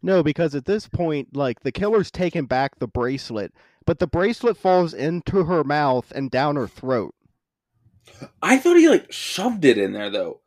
[0.00, 3.52] No, because at this point, like the killer's taken back the bracelet,
[3.84, 7.14] but the bracelet falls into her mouth and down her throat.
[8.40, 10.40] I thought he like shoved it in there though.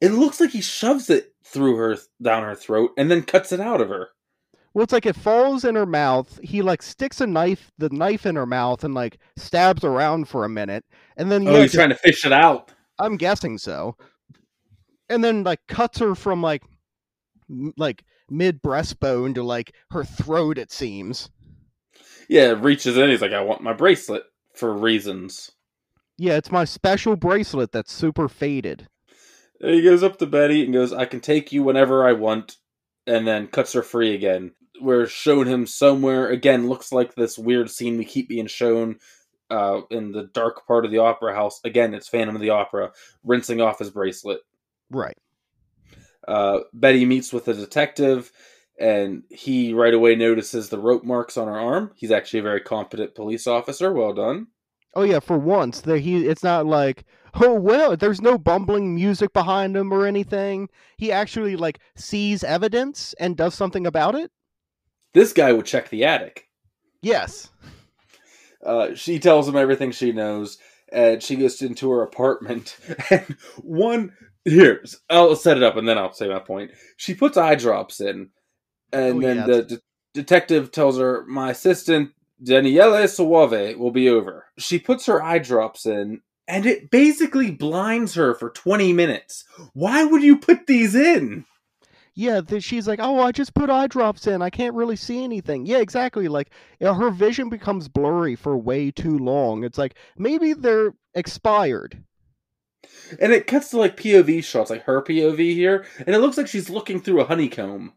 [0.00, 3.60] It looks like he shoves it through her down her throat and then cuts it
[3.60, 4.08] out of her.
[4.74, 6.38] Well, it's like it falls in her mouth.
[6.42, 10.44] He like sticks a knife, the knife in her mouth, and like stabs around for
[10.44, 10.84] a minute,
[11.16, 12.70] and then oh, he's trying to fish it out.
[12.98, 13.96] I'm guessing so.
[15.08, 16.62] And then like cuts her from like
[17.50, 20.58] m- like mid breastbone to like her throat.
[20.58, 21.30] It seems.
[22.28, 23.08] Yeah, reaches in.
[23.08, 25.50] He's like, I want my bracelet for reasons.
[26.18, 28.86] Yeah, it's my special bracelet that's super faded.
[29.60, 32.56] And he goes up to Betty and goes, I can take you whenever I want,
[33.06, 34.52] and then cuts her free again.
[34.80, 38.98] We're shown him somewhere again looks like this weird scene we keep being shown
[39.50, 41.60] uh, in the dark part of the opera house.
[41.64, 42.92] Again it's phantom of the opera
[43.24, 44.40] rinsing off his bracelet.
[44.90, 45.16] Right.
[46.28, 48.30] Uh, betty meets with a detective
[48.78, 51.90] and he right away notices the rope marks on her arm.
[51.96, 53.92] He's actually a very competent police officer.
[53.92, 54.46] Well done.
[54.94, 57.04] Oh yeah for once that he it's not like
[57.40, 63.14] oh well there's no bumbling music behind him or anything he actually like sees evidence
[63.20, 64.30] and does something about it
[65.14, 66.48] this guy would check the attic.
[67.02, 67.50] Yes.
[68.64, 70.58] Uh, she tells him everything she knows,
[70.92, 72.76] and she goes into her apartment.
[73.10, 74.12] And one
[74.44, 76.72] here, I'll set it up, and then I'll say my point.
[76.96, 78.30] She puts eye drops in,
[78.92, 79.46] and oh, then yeah.
[79.46, 79.80] the de-
[80.14, 85.86] detective tells her, "My assistant Daniele Suave will be over." She puts her eye drops
[85.86, 89.44] in, and it basically blinds her for 20 minutes.
[89.74, 91.44] Why would you put these in?
[92.14, 94.42] Yeah, th- she's like, "Oh, I just put eye drops in.
[94.42, 96.26] I can't really see anything." Yeah, exactly.
[96.26, 99.62] Like, you know, her vision becomes blurry for way too long.
[99.62, 102.02] It's like maybe they're expired.
[103.20, 106.48] And it cuts to like POV shots, like her POV here, and it looks like
[106.48, 107.92] she's looking through a honeycomb.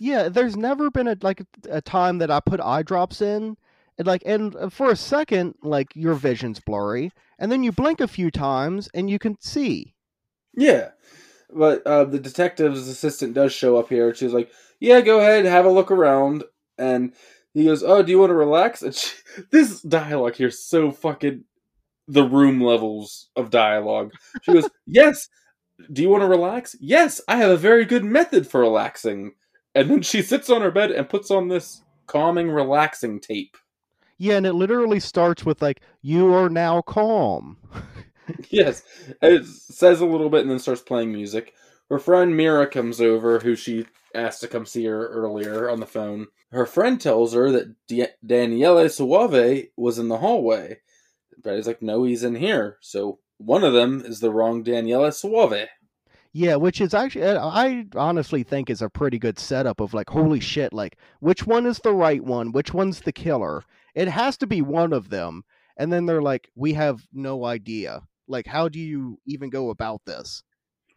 [0.00, 3.56] Yeah, there's never been a like a time that I put eye drops in,
[3.98, 8.00] and like, and uh, for a second, like your vision's blurry, and then you blink
[8.00, 9.94] a few times and you can see.
[10.56, 10.90] Yeah.
[11.52, 14.14] But uh, the detective's assistant does show up here.
[14.14, 16.44] She's like, "Yeah, go ahead, have a look around."
[16.78, 17.12] And
[17.52, 19.14] he goes, "Oh, do you want to relax?" And she,
[19.50, 21.44] this dialogue here is so fucking
[22.08, 24.12] the room levels of dialogue.
[24.42, 25.28] She goes, "Yes,
[25.92, 29.32] do you want to relax?" "Yes, I have a very good method for relaxing."
[29.76, 33.56] And then she sits on her bed and puts on this calming, relaxing tape.
[34.18, 37.58] Yeah, and it literally starts with like, "You are now calm."
[38.50, 38.82] yes,
[39.22, 41.52] it says a little bit and then starts playing music.
[41.90, 45.86] Her friend Mira comes over, who she asked to come see her earlier on the
[45.86, 46.28] phone.
[46.50, 50.78] Her friend tells her that D- Daniele Soave was in the hallway.
[51.42, 52.78] Betty's like, no, he's in here.
[52.80, 55.68] So one of them is the wrong Daniele Soave.
[56.36, 60.40] Yeah, which is actually, I honestly think is a pretty good setup of like, holy
[60.40, 62.50] shit, like, which one is the right one?
[62.50, 63.62] Which one's the killer?
[63.94, 65.44] It has to be one of them.
[65.76, 68.02] And then they're like, we have no idea.
[68.26, 70.42] Like, how do you even go about this?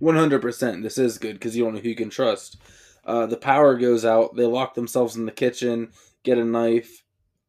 [0.01, 0.81] 100%.
[0.81, 2.57] This is good because you don't know who you can trust.
[3.05, 4.35] Uh, the power goes out.
[4.35, 5.91] They lock themselves in the kitchen,
[6.23, 7.03] get a knife.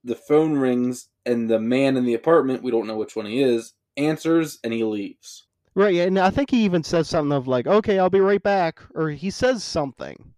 [0.05, 3.43] The phone rings, and the man in the apartment, we don't know which one he
[3.43, 5.48] is, answers and he leaves.
[5.79, 8.43] Right, yeah, and I think he even says something of like, okay, I'll be right
[8.43, 8.81] back.
[8.97, 10.35] Or he says something.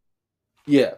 [0.66, 0.96] Yeah.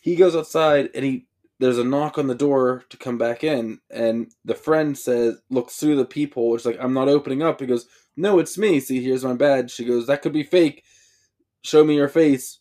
[0.00, 1.26] He goes outside and he
[1.60, 5.76] there's a knock on the door to come back in, and the friend says, looks
[5.76, 6.54] through the peephole.
[6.54, 7.60] It's like, I'm not opening up.
[7.60, 8.80] He goes, No, it's me.
[8.80, 9.70] See, here's my badge.
[9.70, 10.84] She goes, That could be fake.
[11.62, 12.60] Show me your face.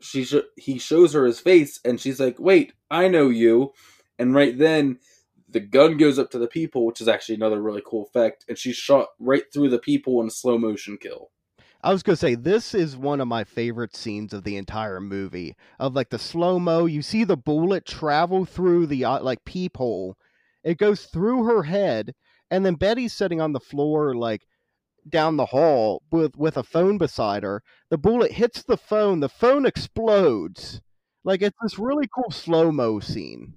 [0.00, 3.72] She sh- he shows her his face, and she's like, Wait, I know you.
[4.20, 5.00] And right then,
[5.52, 8.56] the gun goes up to the people, which is actually another really cool effect, and
[8.56, 11.30] she's shot right through the people in a slow motion kill.
[11.82, 15.56] I was gonna say this is one of my favorite scenes of the entire movie.
[15.78, 20.16] Of like the slow mo, you see the bullet travel through the uh, like peephole.
[20.62, 22.14] It goes through her head,
[22.50, 24.42] and then Betty's sitting on the floor like
[25.08, 27.62] down the hall with with a phone beside her.
[27.88, 29.20] The bullet hits the phone.
[29.20, 30.82] The phone explodes.
[31.24, 33.54] Like it's this really cool slow mo scene.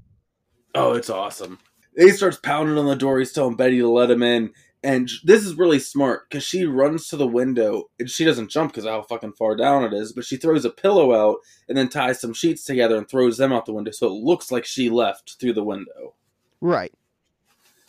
[0.75, 1.59] Oh, it's awesome.
[1.95, 3.19] He starts pounding on the door.
[3.19, 4.51] He's telling Betty to let him in,
[4.83, 8.71] and this is really smart because she runs to the window and she doesn't jump
[8.71, 11.37] because of how fucking far down it is, but she throws a pillow out
[11.69, 14.51] and then ties some sheets together and throws them out the window so it looks
[14.51, 16.15] like she left through the window.
[16.59, 16.91] Right.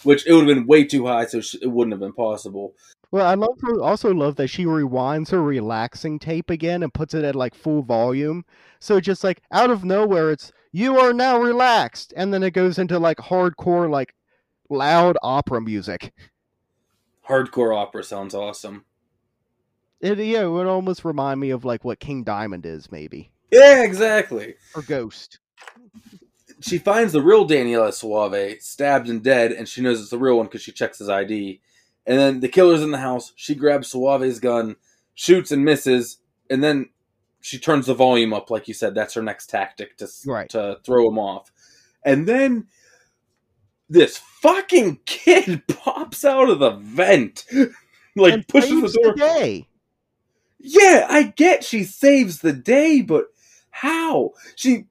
[0.05, 2.75] Which it would have been way too high, so it wouldn't have been possible.
[3.11, 7.25] Well, I love also love that she rewinds her relaxing tape again and puts it
[7.25, 8.45] at like full volume.
[8.81, 12.79] So just like out of nowhere, it's you are now relaxed, and then it goes
[12.79, 14.15] into like hardcore, like
[14.69, 16.13] loud opera music
[17.29, 18.85] hardcore opera sounds awesome.
[20.01, 23.33] It yeah, it would almost remind me of like what King Diamond is, maybe.
[23.51, 24.55] Yeah, exactly.
[24.75, 25.39] Or Ghost.
[26.61, 30.37] She finds the real Daniele Soave stabbed and dead, and she knows it's the real
[30.37, 31.61] one because she checks his ID.
[32.07, 33.33] And then the killer's in the house.
[33.37, 34.77] She grabs Soave's gun,
[35.15, 36.19] shoots and misses,
[36.51, 36.91] and then
[37.45, 38.95] she turns the volume up, like you said.
[38.95, 40.49] That's her next tactic to right.
[40.49, 41.53] to throw him off.
[42.03, 42.69] And then
[43.87, 47.45] this fucking kid pops out of the vent,
[48.17, 49.13] like and pushes the door.
[49.13, 49.69] The day.
[50.59, 53.27] Yeah, I get she saves the day, but
[53.69, 54.31] how?
[54.57, 54.87] She,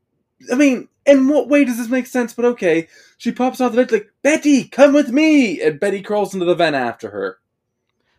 [0.52, 2.36] I mean, in what way does this make sense?
[2.36, 2.88] But okay,
[3.18, 6.46] she pops out of the vent like Betty, come with me, and Betty crawls into
[6.46, 7.40] the vent after her.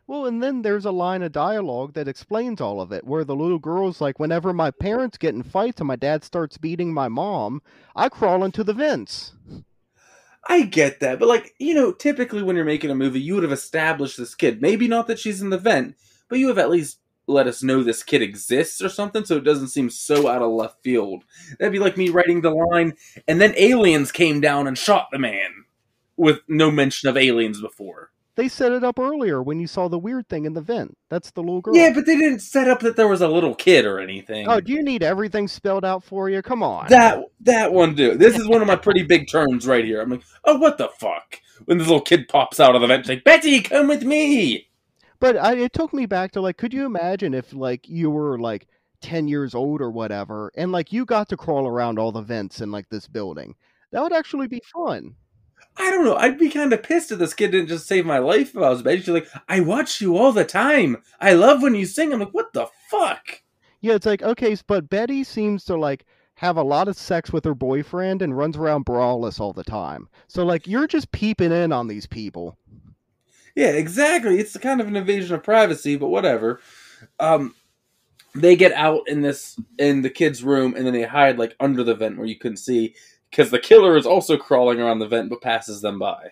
[0.07, 3.35] Well, and then there's a line of dialogue that explains all of it, where the
[3.35, 7.09] little girl's like, "Whenever my parents get in fights and my dad starts beating my
[7.09, 7.62] mom,
[7.97, 9.33] I crawl into the vents."
[10.47, 13.45] I get that, but like, you know, typically when you're making a movie, you would
[13.45, 14.61] have established this kid.
[14.61, 15.97] Maybe not that she's in the vent,
[16.28, 19.45] but you have at least let us know this kid exists or something so it
[19.45, 21.24] doesn't seem so out of left field.
[21.59, 22.93] That'd be like me writing the line,
[23.26, 25.64] and then aliens came down and shot the man
[26.18, 28.11] with no mention of aliens before.
[28.37, 30.97] They set it up earlier when you saw the weird thing in the vent.
[31.09, 31.76] That's the little girl.
[31.76, 34.49] Yeah, but they didn't set up that there was a little kid or anything.
[34.49, 36.43] Oh, do you need everything spelled out for you?
[36.43, 36.89] Come on.
[36.89, 38.16] That that one do.
[38.16, 40.01] This is one of my pretty big turns right here.
[40.01, 41.41] I'm like, oh, what the fuck?
[41.66, 44.68] When this little kid pops out of the vent, like, Betty, come with me.
[45.20, 48.39] But I, it took me back to like, could you imagine if like you were
[48.39, 48.66] like
[49.01, 52.61] ten years old or whatever, and like you got to crawl around all the vents
[52.61, 53.55] in like this building?
[53.93, 55.14] That would actually be fun.
[55.77, 56.16] I don't know.
[56.16, 58.70] I'd be kind of pissed if this kid didn't just save my life if I
[58.70, 59.01] was bad.
[59.01, 61.03] She's like, I watch you all the time.
[61.20, 62.12] I love when you sing.
[62.12, 63.43] I'm like, what the fuck?
[63.81, 66.07] Yeah, it's like okay, but Betty seems to like
[66.37, 70.09] have a lot of sex with her boyfriend and runs around braless all the time.
[70.27, 72.57] So like you're just peeping in on these people.
[73.55, 74.41] Yeah, exactly.
[74.41, 76.61] It's kind of an invasion of privacy, but whatever.
[77.20, 77.55] Um,
[78.35, 81.85] they get out in this in the kid's room and then they hide like under
[81.85, 82.95] the vent where you couldn't see
[83.35, 86.30] because the killer is also crawling around the vent but passes them by.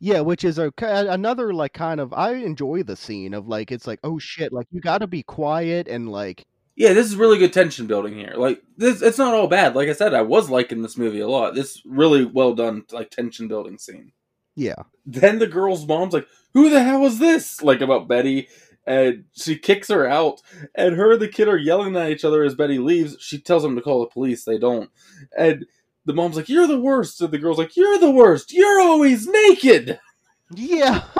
[0.00, 3.86] Yeah, which is a another like kind of I enjoy the scene of like it's
[3.86, 6.44] like oh shit like you got to be quiet and like
[6.76, 8.34] yeah, this is really good tension building here.
[8.36, 9.76] Like this, it's not all bad.
[9.76, 11.54] Like I said, I was liking this movie a lot.
[11.54, 14.10] This really well done, like tension building scene.
[14.56, 14.82] Yeah.
[15.06, 18.48] Then the girl's mom's like, "Who the hell is this?" Like about Betty,
[18.86, 20.42] and she kicks her out.
[20.74, 23.16] And her and the kid are yelling at each other as Betty leaves.
[23.20, 24.44] She tells them to call the police.
[24.44, 24.90] They don't.
[25.38, 25.66] And
[26.04, 28.52] the mom's like, "You're the worst," and the girl's like, "You're the worst.
[28.52, 29.98] You're always naked."
[30.54, 31.04] Yeah.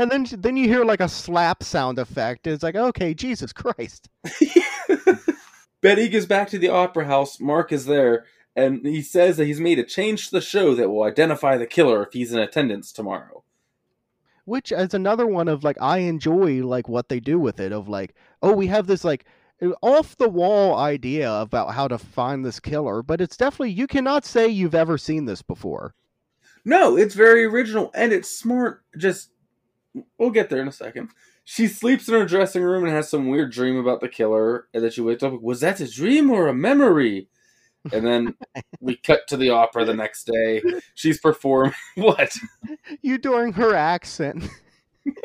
[0.00, 2.46] And then then you hear like a slap sound effect.
[2.46, 4.08] It's like, okay, Jesus Christ.
[5.80, 7.38] Betty gets back to the opera house.
[7.38, 8.24] Mark is there,
[8.54, 11.66] and he says that he's made a change to the show that will identify the
[11.66, 13.44] killer if he's in attendance tomorrow.
[14.44, 17.88] Which is another one of like I enjoy like what they do with it of
[17.88, 19.24] like, oh, we have this like
[19.62, 23.86] Uh, off the wall idea about how to find this killer, but it's definitely you
[23.86, 25.94] cannot say you've ever seen this before.
[26.64, 28.82] No, it's very original and it's smart.
[28.96, 29.30] Just
[30.18, 31.10] we'll get there in a second.
[31.44, 34.82] She sleeps in her dressing room and has some weird dream about the killer, and
[34.82, 35.40] then she wakes up.
[35.40, 37.28] Was that a dream or a memory?
[37.92, 38.34] And then
[38.80, 40.60] we cut to the opera the next day.
[40.94, 42.36] She's performing what?
[43.00, 44.48] You doing her accent.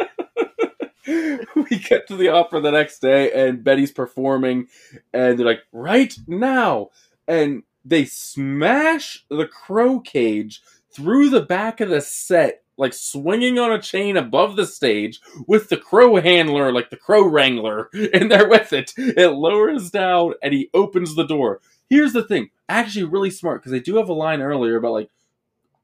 [1.08, 4.68] we get to the opera the next day and Betty's performing
[5.14, 6.90] and they're like, right now.
[7.28, 10.62] And they smash the crow cage
[10.94, 15.70] through the back of the set, like swinging on a chain above the stage with
[15.70, 18.94] the crow handler, like the crow wrangler, in there with it.
[18.98, 21.62] It lowers down and he opens the door.
[21.90, 25.10] Here's the thing, actually really smart because they do have a line earlier about like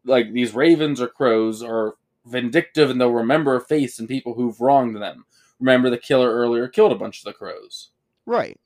[0.05, 1.95] like these ravens or crows are
[2.27, 5.25] vindictive and they'll remember a face and people who've wronged them.
[5.59, 7.89] Remember the killer earlier killed a bunch of the crows.
[8.25, 8.59] Right.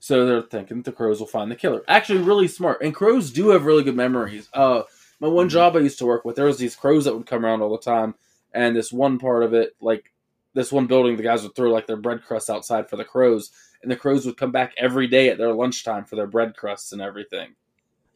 [0.00, 1.82] So they're thinking the crows will find the killer.
[1.88, 2.82] Actually, really smart.
[2.82, 4.48] And crows do have really good memories.
[4.54, 4.82] Uh,
[5.20, 7.44] my one job I used to work with, there was these crows that would come
[7.44, 8.14] around all the time.
[8.54, 10.12] And this one part of it, like
[10.54, 13.50] this one building, the guys would throw like their bread crusts outside for the crows.
[13.82, 16.92] And the crows would come back every day at their lunchtime for their bread crusts
[16.92, 17.54] and everything.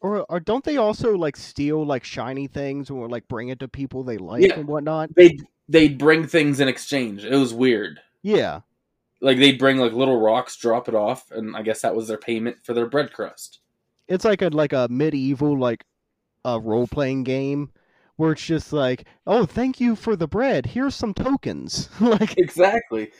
[0.03, 3.69] Or, or don't they also like steal like shiny things or like bring it to
[3.69, 4.55] people they like Yeah.
[4.59, 5.15] and whatnot?
[5.15, 5.39] They
[5.69, 7.25] they'd bring things in exchange.
[7.25, 8.01] It was weird.
[8.23, 8.61] Yeah.
[9.21, 12.19] Like they'd bring like little rocks, drop it off, and I guess that was their
[12.19, 13.61] payment for their bread crust.
[14.09, 15.85] It's like a like a medieval like
[16.45, 17.71] a role playing game
[18.17, 20.67] where it's just like, oh, thank you for the bread.
[20.67, 21.89] Here's some tokens.
[22.01, 23.13] like Exactly.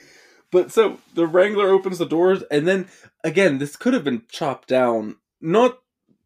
[0.51, 2.89] But so the Wrangler opens the doors, and then
[3.23, 5.17] again, this could have been chopped down.
[5.41, 5.79] Not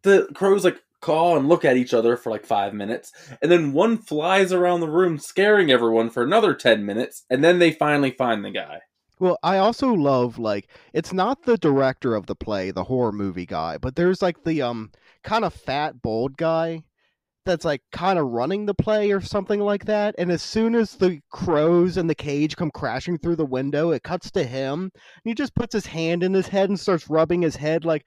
[0.07, 3.73] the crows like call and look at each other for like five minutes, and then
[3.73, 8.11] one flies around the room, scaring everyone for another ten minutes, and then they finally
[8.11, 8.81] find the guy.
[9.19, 13.47] Well, I also love like it's not the director of the play, the horror movie
[13.47, 14.91] guy, but there's like the um
[15.23, 16.83] kind of fat bald guy
[17.47, 20.15] that's like kind of running the play or something like that.
[20.19, 24.03] And as soon as the crows and the cage come crashing through the window, it
[24.03, 24.91] cuts to him.
[24.93, 28.05] And he just puts his hand in his head and starts rubbing his head like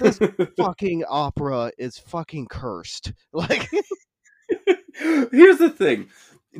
[0.00, 0.18] this
[0.58, 3.12] fucking opera is fucking cursed.
[3.32, 3.68] Like
[4.98, 6.08] Here's the thing.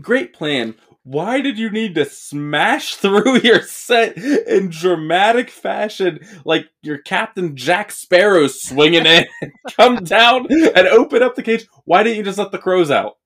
[0.01, 0.75] Great plan.
[1.05, 7.57] Why did you need to smash through your set in dramatic fashion, like your Captain
[7.57, 9.27] Jack Sparrow swinging in,
[9.77, 11.67] come down and open up the cage?
[11.85, 13.19] Why didn't you just let the crows out?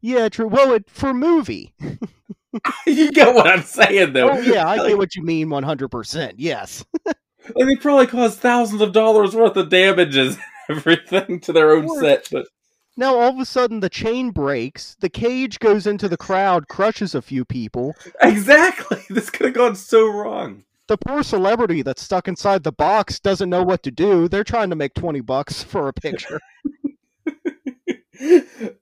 [0.00, 0.46] yeah, true.
[0.48, 1.74] Well, it, for movie.
[2.86, 4.30] you get what I'm saying, though.
[4.30, 6.34] Oh yeah, I Like, get what you mean 100%.
[6.36, 6.84] Yes.
[7.04, 7.16] like,
[7.54, 10.38] they probably caused thousands of dollars worth of damages,
[10.70, 12.46] everything to their own set, but
[12.98, 17.14] Now all of a sudden the chain breaks, the cage goes into the crowd, crushes
[17.14, 17.94] a few people.
[18.20, 20.64] exactly, this could have gone so wrong.
[20.88, 24.26] The poor celebrity that's stuck inside the box doesn't know what to do.
[24.26, 26.40] They're trying to make 20 bucks for a picture.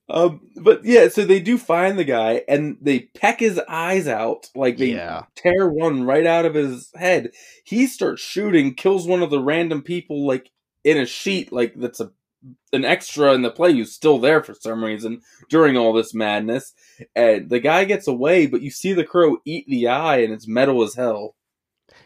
[0.08, 4.48] um, but yeah, so they do find the guy and they peck his eyes out,
[4.54, 5.24] like they Yeah.
[5.34, 7.32] tear one right out of his head.
[7.64, 10.50] He starts shooting, kills one of the random people, like
[10.84, 12.12] in a sheet, like that's a
[12.72, 16.72] an extra in the play who's still there for some reason during all this madness.
[17.14, 20.48] And the guy gets away, but you see the crow eat the eye, and it's
[20.48, 21.34] metal as hell.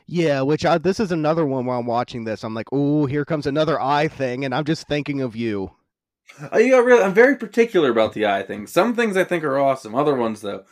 [0.06, 2.42] Yeah, which I, this is another one while I'm watching this.
[2.42, 5.70] I'm like, "Oh, here comes another eye thing," and I'm just thinking of you.
[6.52, 7.02] Oh, you got real.
[7.02, 8.66] I'm very particular about the eye thing.
[8.66, 9.94] Some things I think are awesome.
[9.94, 10.64] Other ones though,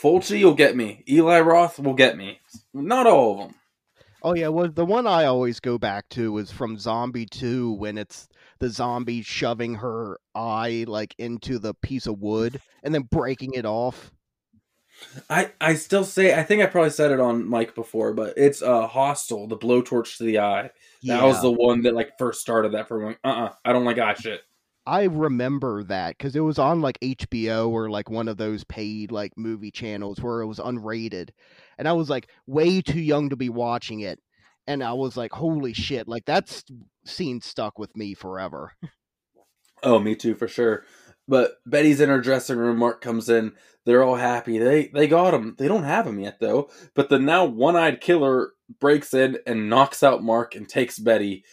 [0.00, 1.04] Fulci will get me.
[1.08, 2.40] Eli Roth will get me.
[2.74, 3.54] Not all of them.
[4.22, 7.98] Oh yeah, well the one I always go back to is from Zombie 2 when
[7.98, 13.54] it's the zombie shoving her eye like into the piece of wood and then breaking
[13.54, 14.12] it off.
[15.28, 18.62] I I still say I think I probably said it on mic before, but it's
[18.62, 20.70] uh Hostel, the blowtorch to the eye.
[21.04, 23.16] That was the one that like first started that for me.
[23.22, 24.40] Uh uh I don't like eye shit.
[24.86, 29.10] I remember that because it was on like HBO or like one of those paid
[29.10, 31.30] like movie channels where it was unrated,
[31.76, 34.20] and I was like way too young to be watching it,
[34.68, 36.64] and I was like, holy shit, like that's
[37.06, 38.72] scene stuck with me forever.
[39.82, 40.84] Oh, me too for sure.
[41.28, 42.78] But Betty's in her dressing room.
[42.78, 43.52] Mark comes in.
[43.84, 44.58] They're all happy.
[44.58, 45.54] They they got him.
[45.58, 46.70] They don't have him yet though.
[46.94, 48.50] But the now one-eyed killer
[48.80, 51.44] breaks in and knocks out Mark and takes Betty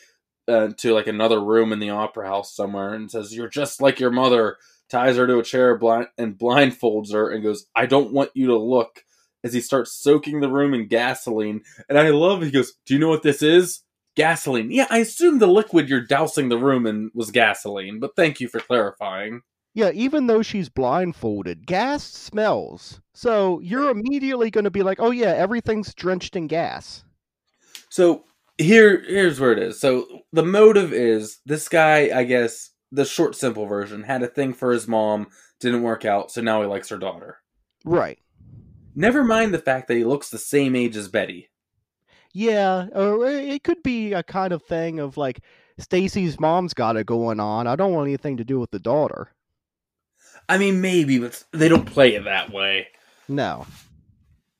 [0.47, 3.99] uh, to like another room in the opera house somewhere and says, "You're just like
[3.99, 4.57] your mother."
[4.89, 8.47] Ties her to a chair blind and blindfolds her and goes, "I don't want you
[8.47, 9.03] to look."
[9.43, 12.41] As he starts soaking the room in gasoline, and I love.
[12.41, 13.81] He goes, "Do you know what this is?"
[14.15, 14.71] Gasoline.
[14.71, 18.47] Yeah, I assume the liquid you're dousing the room in was gasoline, but thank you
[18.47, 19.41] for clarifying.
[19.73, 23.01] Yeah, even though she's blindfolded, gas smells.
[23.15, 27.03] So you're immediately going to be like, "Oh yeah, everything's drenched in gas."
[27.89, 28.25] So
[28.59, 29.79] here here's where it is.
[29.79, 34.53] So the motive is this guy, I guess, the short simple version, had a thing
[34.53, 35.27] for his mom,
[35.59, 37.39] didn't work out, so now he likes her daughter.
[37.83, 38.19] Right.
[38.95, 41.49] Never mind the fact that he looks the same age as Betty.
[42.33, 45.41] Yeah, or it could be a kind of thing of like
[45.77, 47.67] Stacy's mom's got it going on.
[47.67, 49.31] I don't want anything to do with the daughter.
[50.49, 52.87] I mean, maybe, but they don't play it that way.
[53.27, 53.65] No.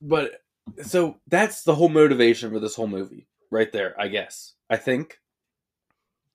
[0.01, 0.41] But
[0.84, 3.99] so that's the whole motivation for this whole movie, right there.
[3.99, 4.53] I guess.
[4.69, 5.17] I think.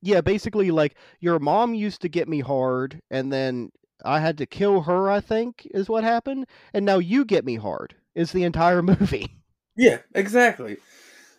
[0.02, 3.70] Yeah, basically, like your mom used to get me hard, and then
[4.04, 5.10] I had to kill her.
[5.10, 7.94] I think is what happened, and now you get me hard.
[8.14, 9.30] Is the entire movie.
[9.76, 10.78] Yeah, exactly.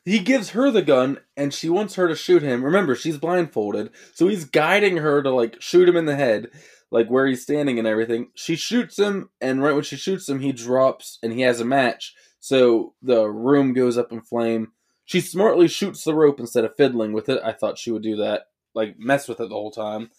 [0.06, 2.64] He gives her the gun and she wants her to shoot him.
[2.64, 6.50] Remember, she's blindfolded, so he's guiding her to like shoot him in the head,
[6.91, 8.30] like where he's standing and everything.
[8.34, 11.66] She shoots him, and right when she shoots him, he drops and he has a
[11.66, 12.16] match.
[12.39, 14.72] So the room goes up in flame.
[15.06, 17.41] She smartly shoots the rope instead of fiddling with it.
[17.43, 18.43] I thought she would do that,
[18.74, 20.12] like mess with it the whole time.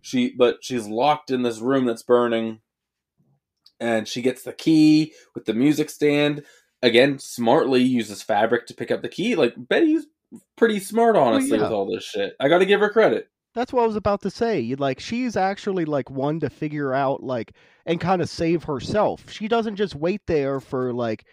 [0.00, 2.60] She, but she's locked in this room that's burning,
[3.80, 6.44] and she gets the key with the music stand
[6.86, 9.34] again smartly uses fabric to pick up the key.
[9.34, 10.06] Like Betty's
[10.56, 11.66] pretty smart, honestly, well, yeah.
[11.66, 12.34] with all this shit.
[12.40, 13.28] I got to give her credit.
[13.54, 14.74] That's what I was about to say.
[14.78, 17.52] Like she's actually like one to figure out like
[17.86, 19.30] and kind of save herself.
[19.30, 21.24] She doesn't just wait there for like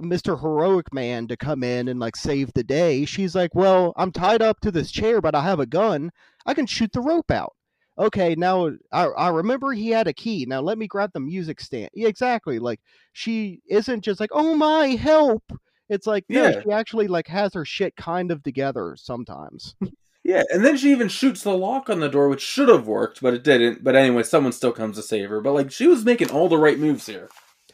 [0.00, 0.40] Mr.
[0.40, 3.04] Heroic Man to come in and like save the day.
[3.04, 6.10] She's like, "Well, I'm tied up to this chair, but I have a gun.
[6.46, 7.54] I can shoot the rope out."
[7.98, 10.46] Okay, now I, I remember he had a key.
[10.46, 11.90] Now let me grab the music stand.
[11.94, 12.58] Yeah, exactly.
[12.58, 12.80] Like
[13.12, 15.42] she isn't just like, oh my, help.
[15.88, 19.74] It's like, yeah, no, she actually like has her shit kind of together sometimes.
[20.24, 23.22] yeah, and then she even shoots the lock on the door, which should have worked,
[23.22, 23.82] but it didn't.
[23.82, 25.40] But anyway, someone still comes to save her.
[25.40, 27.28] But like she was making all the right moves here.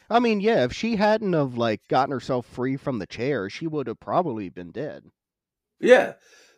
[0.09, 3.67] I mean, yeah, if she hadn't have like gotten herself free from the chair, she
[3.67, 5.03] would have probably been dead.
[5.79, 6.13] Yeah.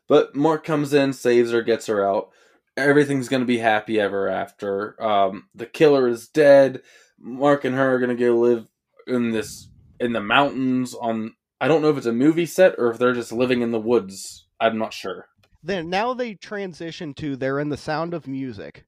[0.07, 2.30] But Mark comes in, saves her, gets her out
[2.78, 5.01] everything's gonna be happy ever after.
[5.03, 6.82] Um, the killer is dead.
[7.19, 8.67] Mark and her are gonna go live
[9.07, 9.69] in this
[9.99, 11.34] in the mountains on.
[11.59, 13.80] I don't know if it's a movie set or if they're just living in the
[13.80, 14.47] woods.
[14.59, 15.28] I'm not sure.
[15.63, 18.86] Then now they transition to they're in the sound of music.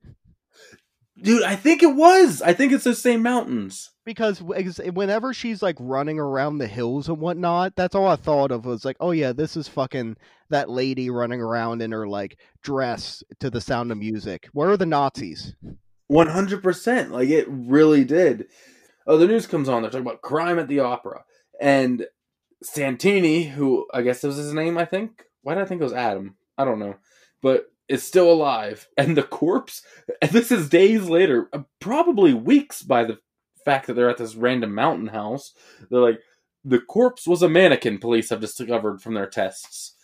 [1.22, 2.42] Dude, I think it was.
[2.42, 3.90] I think it's the same mountains.
[4.06, 8.66] Because whenever she's like running around the hills and whatnot, that's all I thought of
[8.66, 10.18] was like, oh yeah, this is fucking
[10.50, 14.48] that lady running around in her like dress to the sound of music.
[14.54, 15.54] Where are the Nazis?
[16.12, 17.12] 100%.
[17.12, 18.46] Like it really did.
[19.06, 19.82] Oh, the news comes on.
[19.82, 21.24] They're talking about crime at the opera.
[21.62, 22.08] And
[22.64, 25.24] Santini, who I guess was his name, I think.
[25.44, 26.36] Why did I think it was Adam?
[26.58, 26.96] I don't know.
[27.42, 29.82] But is still alive, and the corpse,
[30.22, 33.18] and this is days later, uh, probably weeks by the
[33.66, 35.54] fact that they're at this random mountain house.
[35.90, 36.20] They're like,
[36.64, 39.96] the corpse was a mannequin, police have discovered from their tests.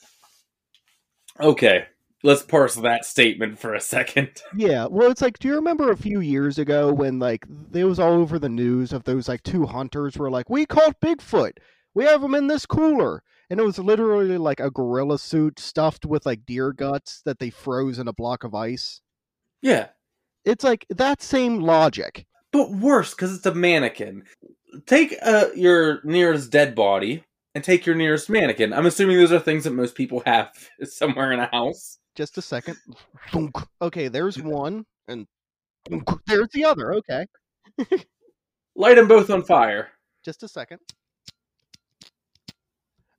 [1.39, 1.85] Okay,
[2.23, 4.41] let's parse that statement for a second.
[4.57, 7.99] Yeah, well, it's like, do you remember a few years ago when like it was
[7.99, 11.57] all over the news of those like two hunters were like, we caught Bigfoot,
[11.95, 16.05] we have them in this cooler, and it was literally like a gorilla suit stuffed
[16.05, 19.01] with like deer guts that they froze in a block of ice.
[19.61, 19.87] Yeah.
[20.43, 22.27] It's like that same logic.
[22.51, 24.23] But worse, because it's a mannequin.
[24.85, 27.23] Take uh, your nearest dead body
[27.55, 28.73] and take your nearest mannequin.
[28.73, 30.51] I'm assuming those are things that most people have
[30.83, 31.97] somewhere in a house.
[32.15, 32.77] Just a second.
[33.81, 35.27] Okay, there's one, and
[36.27, 36.93] There's the other.
[36.95, 37.25] Okay.
[38.75, 39.89] Light them both on fire.
[40.23, 40.79] Just a second.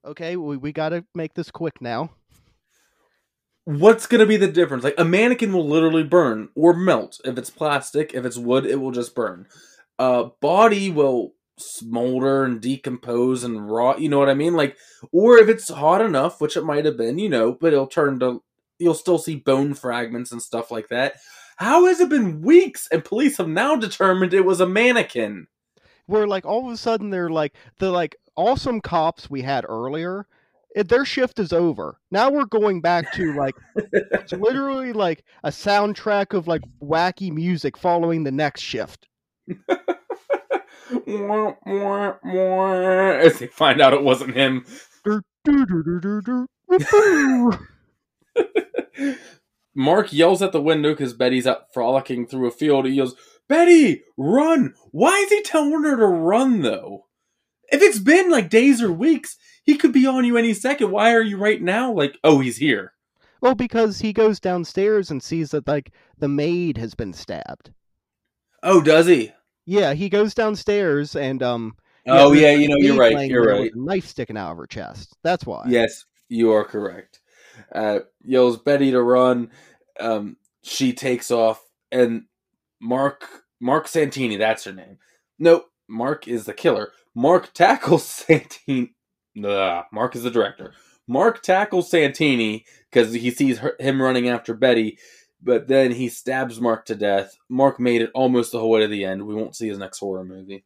[0.07, 2.11] Okay, we, we got to make this quick now.
[3.65, 4.85] What's gonna be the difference?
[4.85, 7.21] Like a mannequin will literally burn or melt.
[7.25, 9.49] If it's plastic, if it's wood, it will just burn.
[9.99, 14.01] A body will smolder and decompose and rot.
[14.01, 14.55] You know what I mean?
[14.55, 14.77] Like,
[15.11, 18.21] or if it's hot enough, which it might have been, you know, but it'll turn
[18.21, 18.41] to.
[18.79, 21.15] You'll still see bone fragments and stuff like that.
[21.57, 25.49] How has it been weeks and police have now determined it was a mannequin?
[26.07, 30.27] Where like all of a sudden they're like they're like awesome cops we had earlier.
[30.75, 31.99] It, their shift is over.
[32.11, 33.55] Now we're going back to like
[33.93, 39.09] it's literally like a soundtrack of like wacky music following the next shift.
[43.25, 44.65] As they find out it wasn't him.
[49.75, 52.87] Mark yells at the window because Betty's out frolicking through a field.
[52.87, 53.15] He yells,
[53.49, 54.75] Betty, run!
[54.91, 57.06] Why is he telling her to run, though?
[57.71, 60.91] If it's been like days or weeks, he could be on you any second.
[60.91, 61.93] Why are you right now?
[61.93, 62.93] Like, oh, he's here.
[63.41, 67.73] well, because he goes downstairs and sees that like the maid has been stabbed.
[68.63, 69.33] Oh, does he?
[69.65, 71.77] Yeah, he goes downstairs and um.
[72.07, 73.29] oh, there's yeah, you know, you're right.
[73.29, 73.71] You're right.
[73.75, 75.17] knife sticking out of her chest.
[75.23, 75.65] That's why.
[75.67, 77.21] Yes, you are correct.
[77.75, 79.51] Uh, yells Betty to run.
[79.99, 82.25] Um, she takes off, and
[82.81, 83.27] Mark
[83.61, 84.99] Mark Santini, that's her name.
[85.39, 86.93] No, Mark is the killer.
[87.17, 88.95] Mark tackles Santini.
[89.35, 90.75] Nah, Mark is the director.
[91.09, 94.99] Mark tackles Santini because he sees her, him running after Betty,
[95.43, 97.37] but then he stabs Mark to death.
[97.49, 99.27] Mark made it almost the whole way to the end.
[99.27, 100.65] We won't see his next horror movie.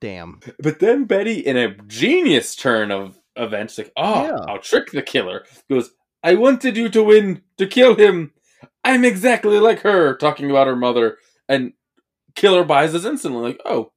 [0.00, 0.40] Damn.
[0.60, 4.36] But then Betty, in a genius turn of events, like, oh, Yeah.
[4.48, 5.44] I'll trick the killer.
[5.70, 5.90] Goes,
[6.22, 8.32] I wanted you to win, to kill him.
[8.84, 11.18] I'm exactly like her, talking about her mother.
[11.48, 11.72] And
[12.34, 13.92] killer buys this instantly, like, oh,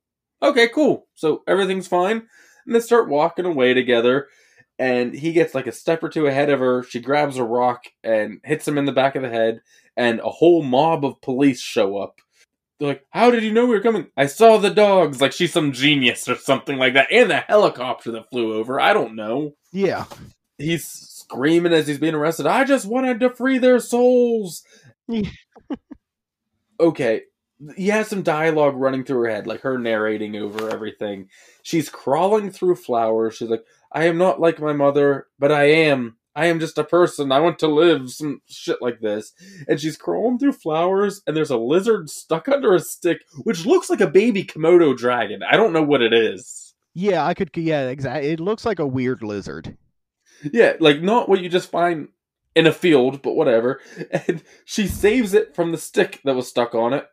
[0.50, 1.08] okay, cool.
[1.16, 2.28] So everything's fine.
[2.66, 4.28] And they start walking away together.
[4.78, 6.84] And he gets like a step or two ahead of her.
[6.84, 9.62] She grabs a rock and hits him in the back of the head.
[9.96, 12.20] And a whole mob of police show up.
[12.78, 14.08] They're like, How did you know we were coming?
[14.18, 15.22] I saw the dogs.
[15.22, 17.08] Like she's some genius or something like that.
[17.12, 18.80] And the helicopter that flew over.
[18.80, 19.56] I don't know.
[19.72, 20.06] Yeah.
[20.58, 22.46] He's screaming as he's being arrested.
[22.46, 24.64] I just wanted to free their souls.
[26.80, 27.22] Okay.
[27.78, 31.30] You have some dialogue running through her head, like her narrating over everything.
[31.64, 33.36] She's crawling through flowers.
[33.36, 36.18] She's like, I am not like my mother, but I am.
[36.36, 37.32] I am just a person.
[37.32, 38.10] I want to live.
[38.10, 39.32] Some shit like this.
[39.70, 43.90] And she's crawling through flowers, and there's a lizard stuck under a stick, which looks
[43.90, 45.42] like a baby Komodo dragon.
[45.44, 46.74] I don't know what it is.
[46.94, 47.52] Yeah, I could.
[47.56, 48.32] Yeah, exactly.
[48.32, 49.78] It looks like a weird lizard.
[50.44, 52.10] Yeah, like not what you just find
[52.56, 53.80] in a field, but whatever.
[54.28, 57.08] And she saves it from the stick that was stuck on it,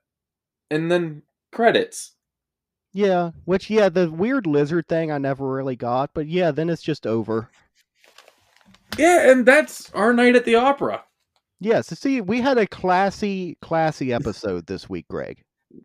[0.72, 2.12] and then credits.
[2.92, 6.82] Yeah, which yeah, the weird lizard thing I never really got, but yeah, then it's
[6.82, 7.48] just over.
[8.98, 11.04] Yeah, and that's our night at the opera.
[11.60, 15.42] Yes, see, we had a classy, classy episode this week, Greg.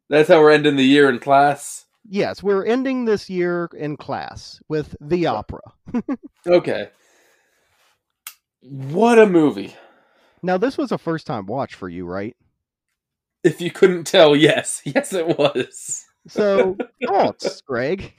[0.10, 1.86] That's how we're ending the year in class.
[2.10, 5.62] Yes, we're ending this year in class with the opera.
[6.48, 6.90] Okay.
[8.62, 9.76] What a movie.
[10.42, 12.38] Now, this was a first time watch for you, right?
[13.44, 14.82] If you couldn't tell, yes.
[14.86, 16.06] Yes, it was.
[16.28, 18.14] So, thoughts, Greg?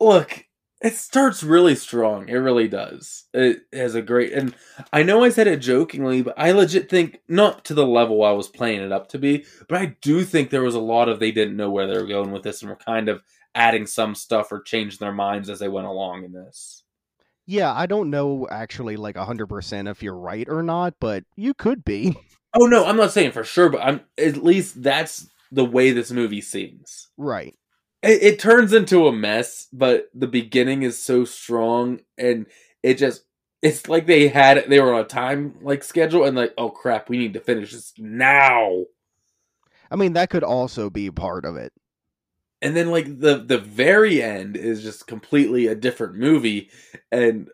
[0.00, 0.44] Look,
[0.82, 2.28] it starts really strong.
[2.28, 3.24] It really does.
[3.32, 4.54] It has a great, and
[4.92, 8.32] I know I said it jokingly, but I legit think not to the level I
[8.32, 11.18] was playing it up to be, but I do think there was a lot of
[11.18, 13.22] they didn't know where they were going with this, and were kind of
[13.54, 16.84] adding some stuff or changing their minds as they went along in this.
[17.46, 21.84] Yeah, I don't know actually like 100% if you're right or not, but you could
[21.84, 22.16] be.
[22.58, 26.10] Oh no, I'm not saying for sure, but I'm at least that's the way this
[26.10, 27.08] movie seems.
[27.16, 27.54] Right.
[28.02, 32.46] it, it turns into a mess, but the beginning is so strong, and
[32.82, 33.24] it just
[33.62, 37.08] it's like they had they were on a time like schedule, and like oh crap,
[37.08, 38.84] we need to finish this now.
[39.90, 41.72] I mean, that could also be part of it.
[42.62, 46.70] And then like the the very end is just completely a different movie,
[47.12, 47.48] and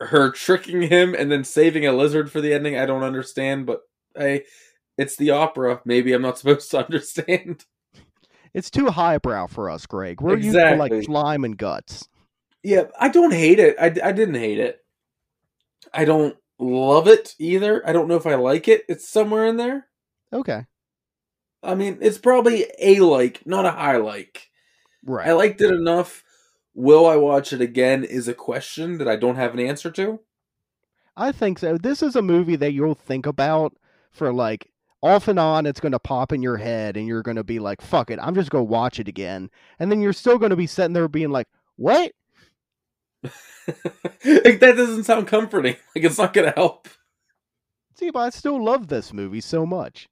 [0.00, 2.78] her tricking him and then saving a lizard for the ending.
[2.78, 3.80] I don't understand, but
[4.16, 4.44] hey,
[4.98, 5.80] it's the opera.
[5.84, 7.64] Maybe I'm not supposed to understand.
[8.54, 10.20] It's too highbrow for us, Greg.
[10.20, 12.08] We're used to like slime and guts.
[12.62, 13.76] Yeah, I don't hate it.
[13.78, 14.80] I, I didn't hate it.
[15.92, 17.86] I don't love it either.
[17.86, 18.84] I don't know if I like it.
[18.88, 19.86] It's somewhere in there.
[20.32, 20.64] Okay.
[21.62, 24.50] I mean, it's probably a like, not a high like.
[25.04, 25.28] Right.
[25.28, 26.24] I liked it enough.
[26.74, 30.20] Will I watch it again is a question that I don't have an answer to.
[31.16, 31.78] I think so.
[31.78, 33.76] This is a movie that you'll think about
[34.16, 34.70] for like
[35.02, 37.58] off and on it's going to pop in your head and you're going to be
[37.58, 40.50] like fuck it i'm just going to watch it again and then you're still going
[40.50, 41.46] to be sitting there being like
[41.76, 42.12] what
[43.22, 45.74] like, that doesn't sound comforting.
[45.94, 46.88] Like it's not gonna help.
[47.96, 50.08] see but i still love this movie so much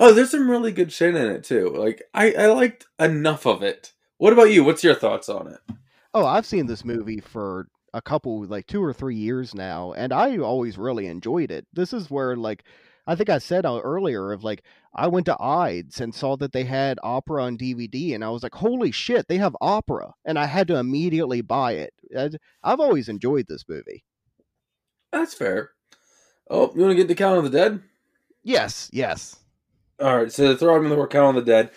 [0.00, 1.68] Oh, there's some really good shit in it too.
[1.68, 3.92] Like I, I liked enough of it.
[4.18, 4.64] What about you?
[4.64, 5.60] What's your thoughts on it?
[6.16, 10.12] oh i've seen this movie for a couple like two or three years now and
[10.12, 12.64] i always really enjoyed it this is where like
[13.06, 14.62] i think i said uh, earlier of like
[14.94, 18.42] i went to Eide's and saw that they had opera on dvd and i was
[18.42, 21.94] like holy shit they have opera and i had to immediately buy it
[22.62, 24.04] i've always enjoyed this movie
[25.12, 25.70] That's fair.
[26.50, 27.80] Oh, you want to get the count of the dead?
[28.44, 29.36] yes yes
[30.00, 30.30] All right.
[30.32, 31.70] So the throw in the word count of the dead.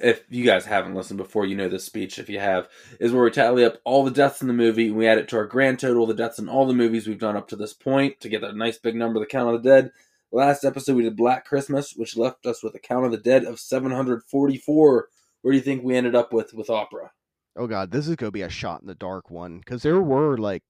[0.00, 2.18] If you guys haven't listened before, you know this speech.
[2.18, 2.68] If you have,
[3.00, 5.28] is where we tally up all the deaths in the movie and we add it
[5.28, 7.74] to our grand total, the deaths in all the movies we've done up to this
[7.74, 9.92] point to get that nice big number, the count of the dead.
[10.34, 13.44] Last episode we did Black Christmas, which left us with a count of the dead
[13.44, 15.08] of 744.
[15.42, 17.12] Where do you think we ended up with with opera?
[17.56, 20.36] oh god this is gonna be a shot in the dark one because there were
[20.36, 20.64] like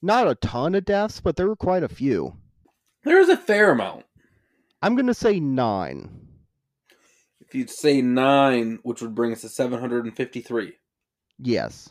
[0.00, 2.36] not a ton of deaths but there were quite a few
[3.02, 4.04] There is a fair amount.
[4.82, 6.28] i'm gonna say nine
[7.40, 10.74] If you'd say nine, which would bring us to 753.
[11.40, 11.90] yes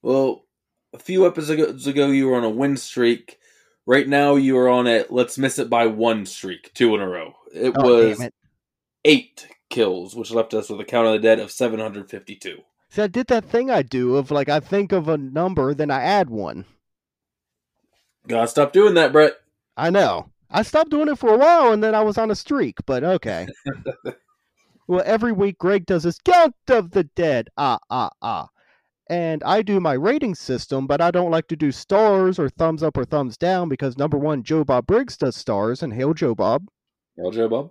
[0.00, 0.46] Well,
[0.94, 3.38] a few episodes ago, you were on a win streak.
[3.86, 7.08] Right now, you are on a let's miss it by one streak, two in a
[7.08, 7.34] row.
[7.54, 8.34] It oh, was it.
[9.04, 12.58] eight kills, which left us with a count of the dead of 752.
[12.88, 15.90] See, I did that thing I do of like I think of a number, then
[15.90, 16.64] I add one.
[18.26, 19.34] Gotta stop doing that, Brett.
[19.76, 20.30] I know.
[20.50, 22.78] I stopped doing it for a while, and then I was on a streak.
[22.86, 23.46] But okay.
[24.88, 27.50] well, every week Greg does his count of the dead.
[27.56, 28.48] Ah ah ah.
[29.08, 32.82] And I do my rating system, but I don't like to do stars or thumbs
[32.82, 36.34] up or thumbs down because number one, Joe Bob Briggs does stars, and hail Joe
[36.34, 36.66] Bob.
[37.16, 37.70] Well, Joe Bob.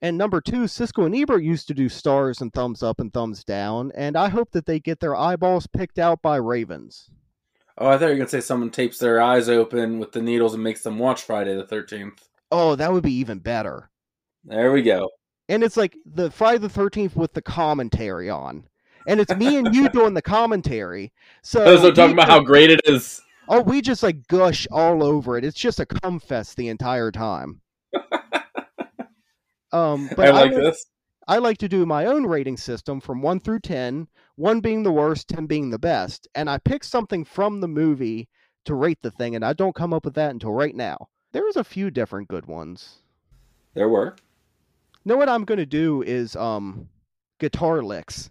[0.00, 3.44] And number two, Siskel and Ebert used to do stars and thumbs up and thumbs
[3.44, 7.08] down, and I hope that they get their eyeballs picked out by Ravens.
[7.78, 10.54] Oh, I thought you were gonna say someone tapes their eyes open with the needles
[10.54, 12.18] and makes them watch Friday the 13th.
[12.50, 13.90] Oh, that would be even better.
[14.44, 15.08] There we go.
[15.48, 18.64] And it's like the Friday the Thirteenth with the commentary on,
[19.06, 21.12] and it's me and you doing the commentary.
[21.42, 23.20] So was talking about how great it is.
[23.48, 25.44] oh, we just like gush all over it.
[25.44, 27.60] It's just a cum fest the entire time.
[29.72, 30.86] um, but I like I, this.
[31.28, 34.92] I like to do my own rating system from one through ten, one being the
[34.92, 38.28] worst, ten being the best, and I pick something from the movie
[38.64, 41.08] to rate the thing, and I don't come up with that until right now.
[41.32, 43.02] There's a few different good ones.
[43.74, 44.16] There were.
[45.04, 46.88] know what I'm gonna do is um
[47.38, 48.30] guitar licks.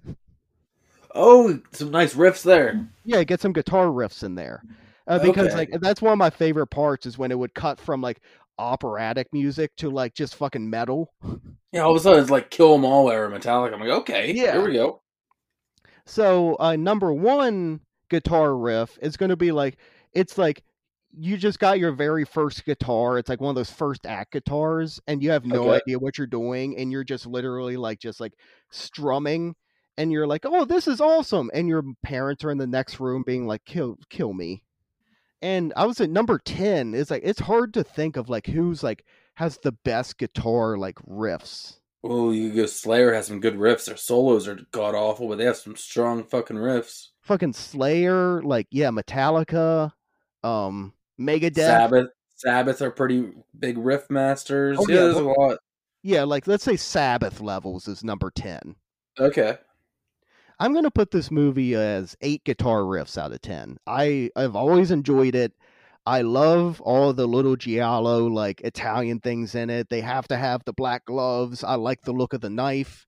[1.16, 2.88] Oh, some nice riffs there.
[3.04, 4.64] Yeah, get some guitar riffs in there.
[5.08, 5.56] Uh, because Okay.
[5.56, 8.22] like that's one of my favorite parts is when it would cut from like
[8.60, 11.12] operatic music to like just fucking metal.
[11.72, 13.74] Yeah, all of a sudden it's like Kill 'Em All era Metallica.
[13.74, 14.52] I'm like, okay, Yeah.
[14.52, 15.02] here we go.
[16.06, 19.78] So uh number one guitar riff is gonna be like
[20.14, 20.64] it's like
[21.14, 23.18] you just got your very first guitar.
[23.18, 25.82] It's like one of those first act guitars, and you have no Okay.
[25.86, 28.34] idea what you're doing, and you're just literally like just like
[28.72, 29.56] strumming,
[30.02, 33.24] and you're like, "Oh, this is awesome!" And your parents are in the next room
[33.26, 34.64] being like, "Kill, kill me."
[35.42, 36.96] And I was at number ten.
[36.96, 40.96] It's like it's hard to think of like who's like has the best guitar like
[41.08, 41.78] riffs.
[42.04, 43.86] Oh, you go Slayer has some good riffs.
[43.86, 47.10] Their solos are god awful, but they have some strong fucking riffs.
[47.22, 49.92] Fucking Slayer, like yeah, Metallica,
[50.44, 51.58] um, Megadeth.
[51.58, 54.78] Sabbath, Sabbath are pretty big riff masters.
[54.80, 55.60] Oh, yeah, yeah, there's a lot.
[56.02, 58.76] Yeah, like let's say Sabbath levels is number 10.
[59.20, 59.58] Okay,
[60.62, 63.80] I'm going to put this movie as 8 guitar riffs out of 10.
[63.88, 65.54] I I've always enjoyed it.
[66.06, 69.90] I love all the little giallo like Italian things in it.
[69.90, 71.64] They have to have the black gloves.
[71.64, 73.08] I like the look of the knife.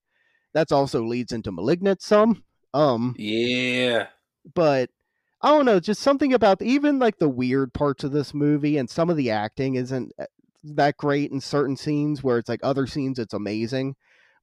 [0.55, 2.43] That's also leads into Malignant some.
[2.73, 4.07] Um yeah,
[4.55, 4.89] but
[5.39, 8.89] I don't know, just something about even like the weird parts of this movie and
[8.89, 10.25] some of the acting isn't uh,
[10.63, 13.95] that great in certain scenes where it's like other scenes it's amazing.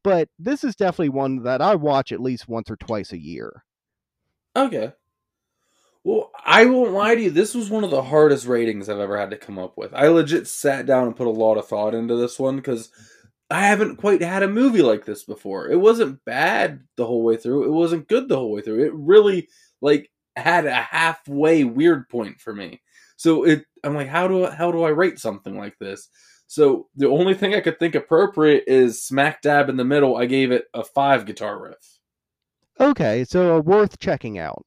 [0.03, 3.65] But this is definitely one that I watch at least once or twice a year.
[4.57, 4.93] okay.
[6.03, 7.31] Well, I won't lie to you.
[7.31, 9.93] This was one of the hardest ratings I've ever had to come up with.
[9.93, 12.91] I legit sat down and put a lot of thought into this one because
[13.51, 15.69] I haven't quite had a movie like this before.
[15.69, 17.65] It wasn't bad the whole way through.
[17.65, 18.85] It wasn't good the whole way through.
[18.85, 19.49] It really
[19.83, 22.81] like had a halfway weird point for me.
[23.17, 26.09] So it I'm like how do how do I rate something like this?
[26.51, 30.17] So the only thing I could think appropriate is smack dab in the middle.
[30.17, 32.01] I gave it a 5 guitar riff.
[32.81, 34.67] Okay, so uh, worth checking out.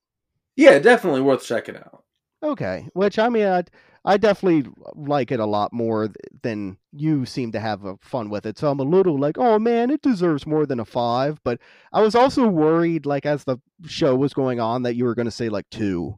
[0.56, 2.06] Yeah, definitely worth checking out.
[2.42, 3.66] Okay, which I mean, I,
[4.06, 6.08] I definitely like it a lot more
[6.42, 8.58] than you seem to have a fun with it.
[8.58, 11.42] So I'm a little like, oh man, it deserves more than a five.
[11.44, 11.60] But
[11.92, 15.26] I was also worried, like as the show was going on, that you were going
[15.26, 16.18] to say like two.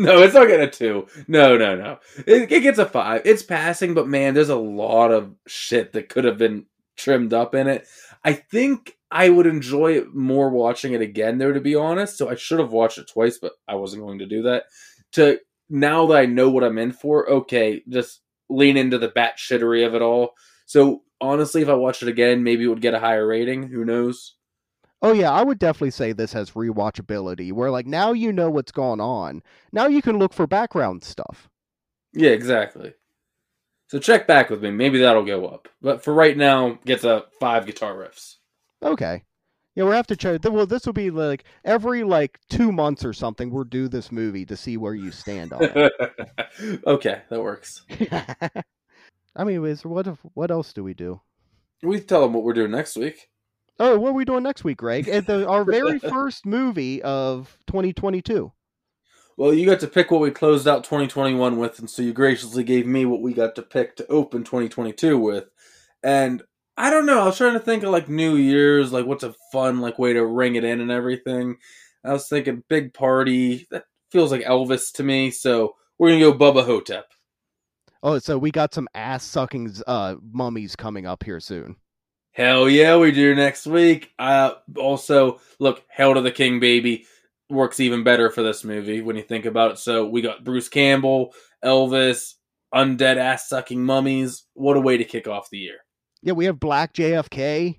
[0.04, 1.08] No, it's not getting a two.
[1.28, 1.98] No, no, no.
[2.26, 3.20] It, it gets a five.
[3.26, 6.64] It's passing, but man, there's a lot of shit that could have been
[6.96, 7.86] trimmed up in it.
[8.24, 12.16] I think I would enjoy it more watching it again, though, to be honest.
[12.16, 14.64] So I should have watched it twice, but I wasn't going to do that.
[15.12, 15.38] To
[15.68, 19.86] now that I know what I'm in for, okay, just lean into the bat shittery
[19.86, 20.30] of it all.
[20.64, 23.64] So honestly, if I watched it again, maybe it would get a higher rating.
[23.68, 24.36] Who knows?
[25.02, 28.72] Oh yeah, I would definitely say this has rewatchability, where like now you know what's
[28.72, 29.42] going on.
[29.72, 31.48] Now you can look for background stuff.
[32.12, 32.92] Yeah, exactly.
[33.88, 34.70] So check back with me.
[34.70, 35.68] Maybe that'll go up.
[35.80, 38.36] But for right now, gets a five guitar riffs.
[38.82, 39.24] Okay.
[39.74, 40.44] Yeah, we'll have to check.
[40.44, 43.50] Well, this will be like every like two months or something.
[43.50, 45.92] We'll do this movie to see where you stand on it.
[46.86, 47.84] okay, that works.
[49.36, 51.20] I mean, what what else do we do?
[51.82, 53.28] We tell them what we're doing next week.
[53.80, 55.08] Oh, what are we doing next week, Greg?
[55.08, 58.52] At the, our very first movie of 2022.
[59.38, 62.62] Well, you got to pick what we closed out 2021 with, and so you graciously
[62.62, 65.46] gave me what we got to pick to open 2022 with.
[66.02, 66.42] And
[66.76, 69.34] I don't know, I was trying to think of like New Year's, like what's a
[69.50, 71.56] fun like way to ring it in and everything.
[72.04, 73.66] I was thinking big party.
[73.70, 77.06] That feels like Elvis to me, so we're gonna go Bubba Ho-Tep.
[78.02, 81.76] Oh, so we got some ass sucking uh, mummies coming up here soon.
[82.40, 84.14] Hell yeah, we do next week.
[84.18, 87.04] Uh, also, look, Hail to the King, baby,
[87.50, 89.78] works even better for this movie when you think about it.
[89.78, 92.36] So we got Bruce Campbell, Elvis,
[92.74, 94.44] undead ass sucking mummies.
[94.54, 95.84] What a way to kick off the year!
[96.22, 97.78] Yeah, we have Black JFK.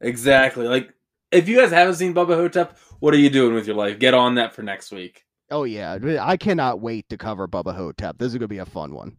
[0.00, 0.66] Exactly.
[0.66, 0.94] Like,
[1.30, 3.98] if you guys haven't seen Bubba Ho-Tep, what are you doing with your life?
[3.98, 5.24] Get on that for next week.
[5.50, 8.16] Oh yeah, I cannot wait to cover Bubba Ho-Tep.
[8.16, 9.18] This is gonna be a fun one.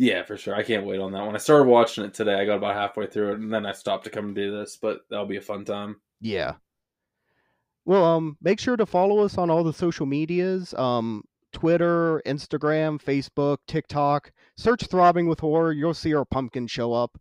[0.00, 0.54] Yeah, for sure.
[0.54, 1.34] I can't wait on that one.
[1.34, 2.32] I started watching it today.
[2.32, 4.78] I got about halfway through it, and then I stopped to come and do this.
[4.80, 6.00] But that'll be a fun time.
[6.22, 6.54] Yeah.
[7.84, 10.72] Well, um, make sure to follow us on all the social medias.
[10.72, 11.22] Um,
[11.52, 14.32] Twitter, Instagram, Facebook, TikTok.
[14.56, 17.20] Search "Throbbing with Horror." You'll see our pumpkin show up.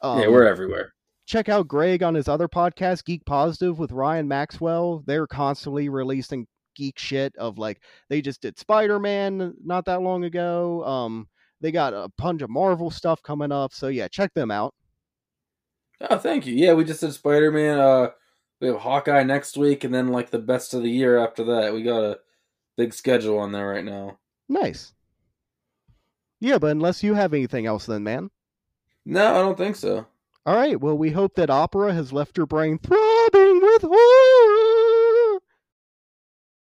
[0.00, 0.94] Um, yeah, we're everywhere.
[1.26, 5.02] Check out Greg on his other podcast, Geek Positive, with Ryan Maxwell.
[5.04, 6.46] They're constantly releasing
[6.76, 7.34] geek shit.
[7.34, 10.84] Of like, they just did Spider Man not that long ago.
[10.84, 11.28] Um,
[11.64, 13.72] they got a bunch of Marvel stuff coming up.
[13.72, 14.74] So yeah, check them out.
[16.10, 16.54] Oh, thank you.
[16.54, 17.78] Yeah, we just did Spider Man.
[17.78, 18.10] Uh,
[18.60, 21.72] we have Hawkeye next week, and then like the best of the year after that.
[21.72, 22.18] We got a
[22.76, 24.18] big schedule on there right now.
[24.46, 24.92] Nice.
[26.38, 28.28] Yeah, but unless you have anything else, then man.
[29.06, 30.06] No, I don't think so.
[30.44, 30.78] All right.
[30.78, 34.23] Well, we hope that opera has left your brain throbbing with horror.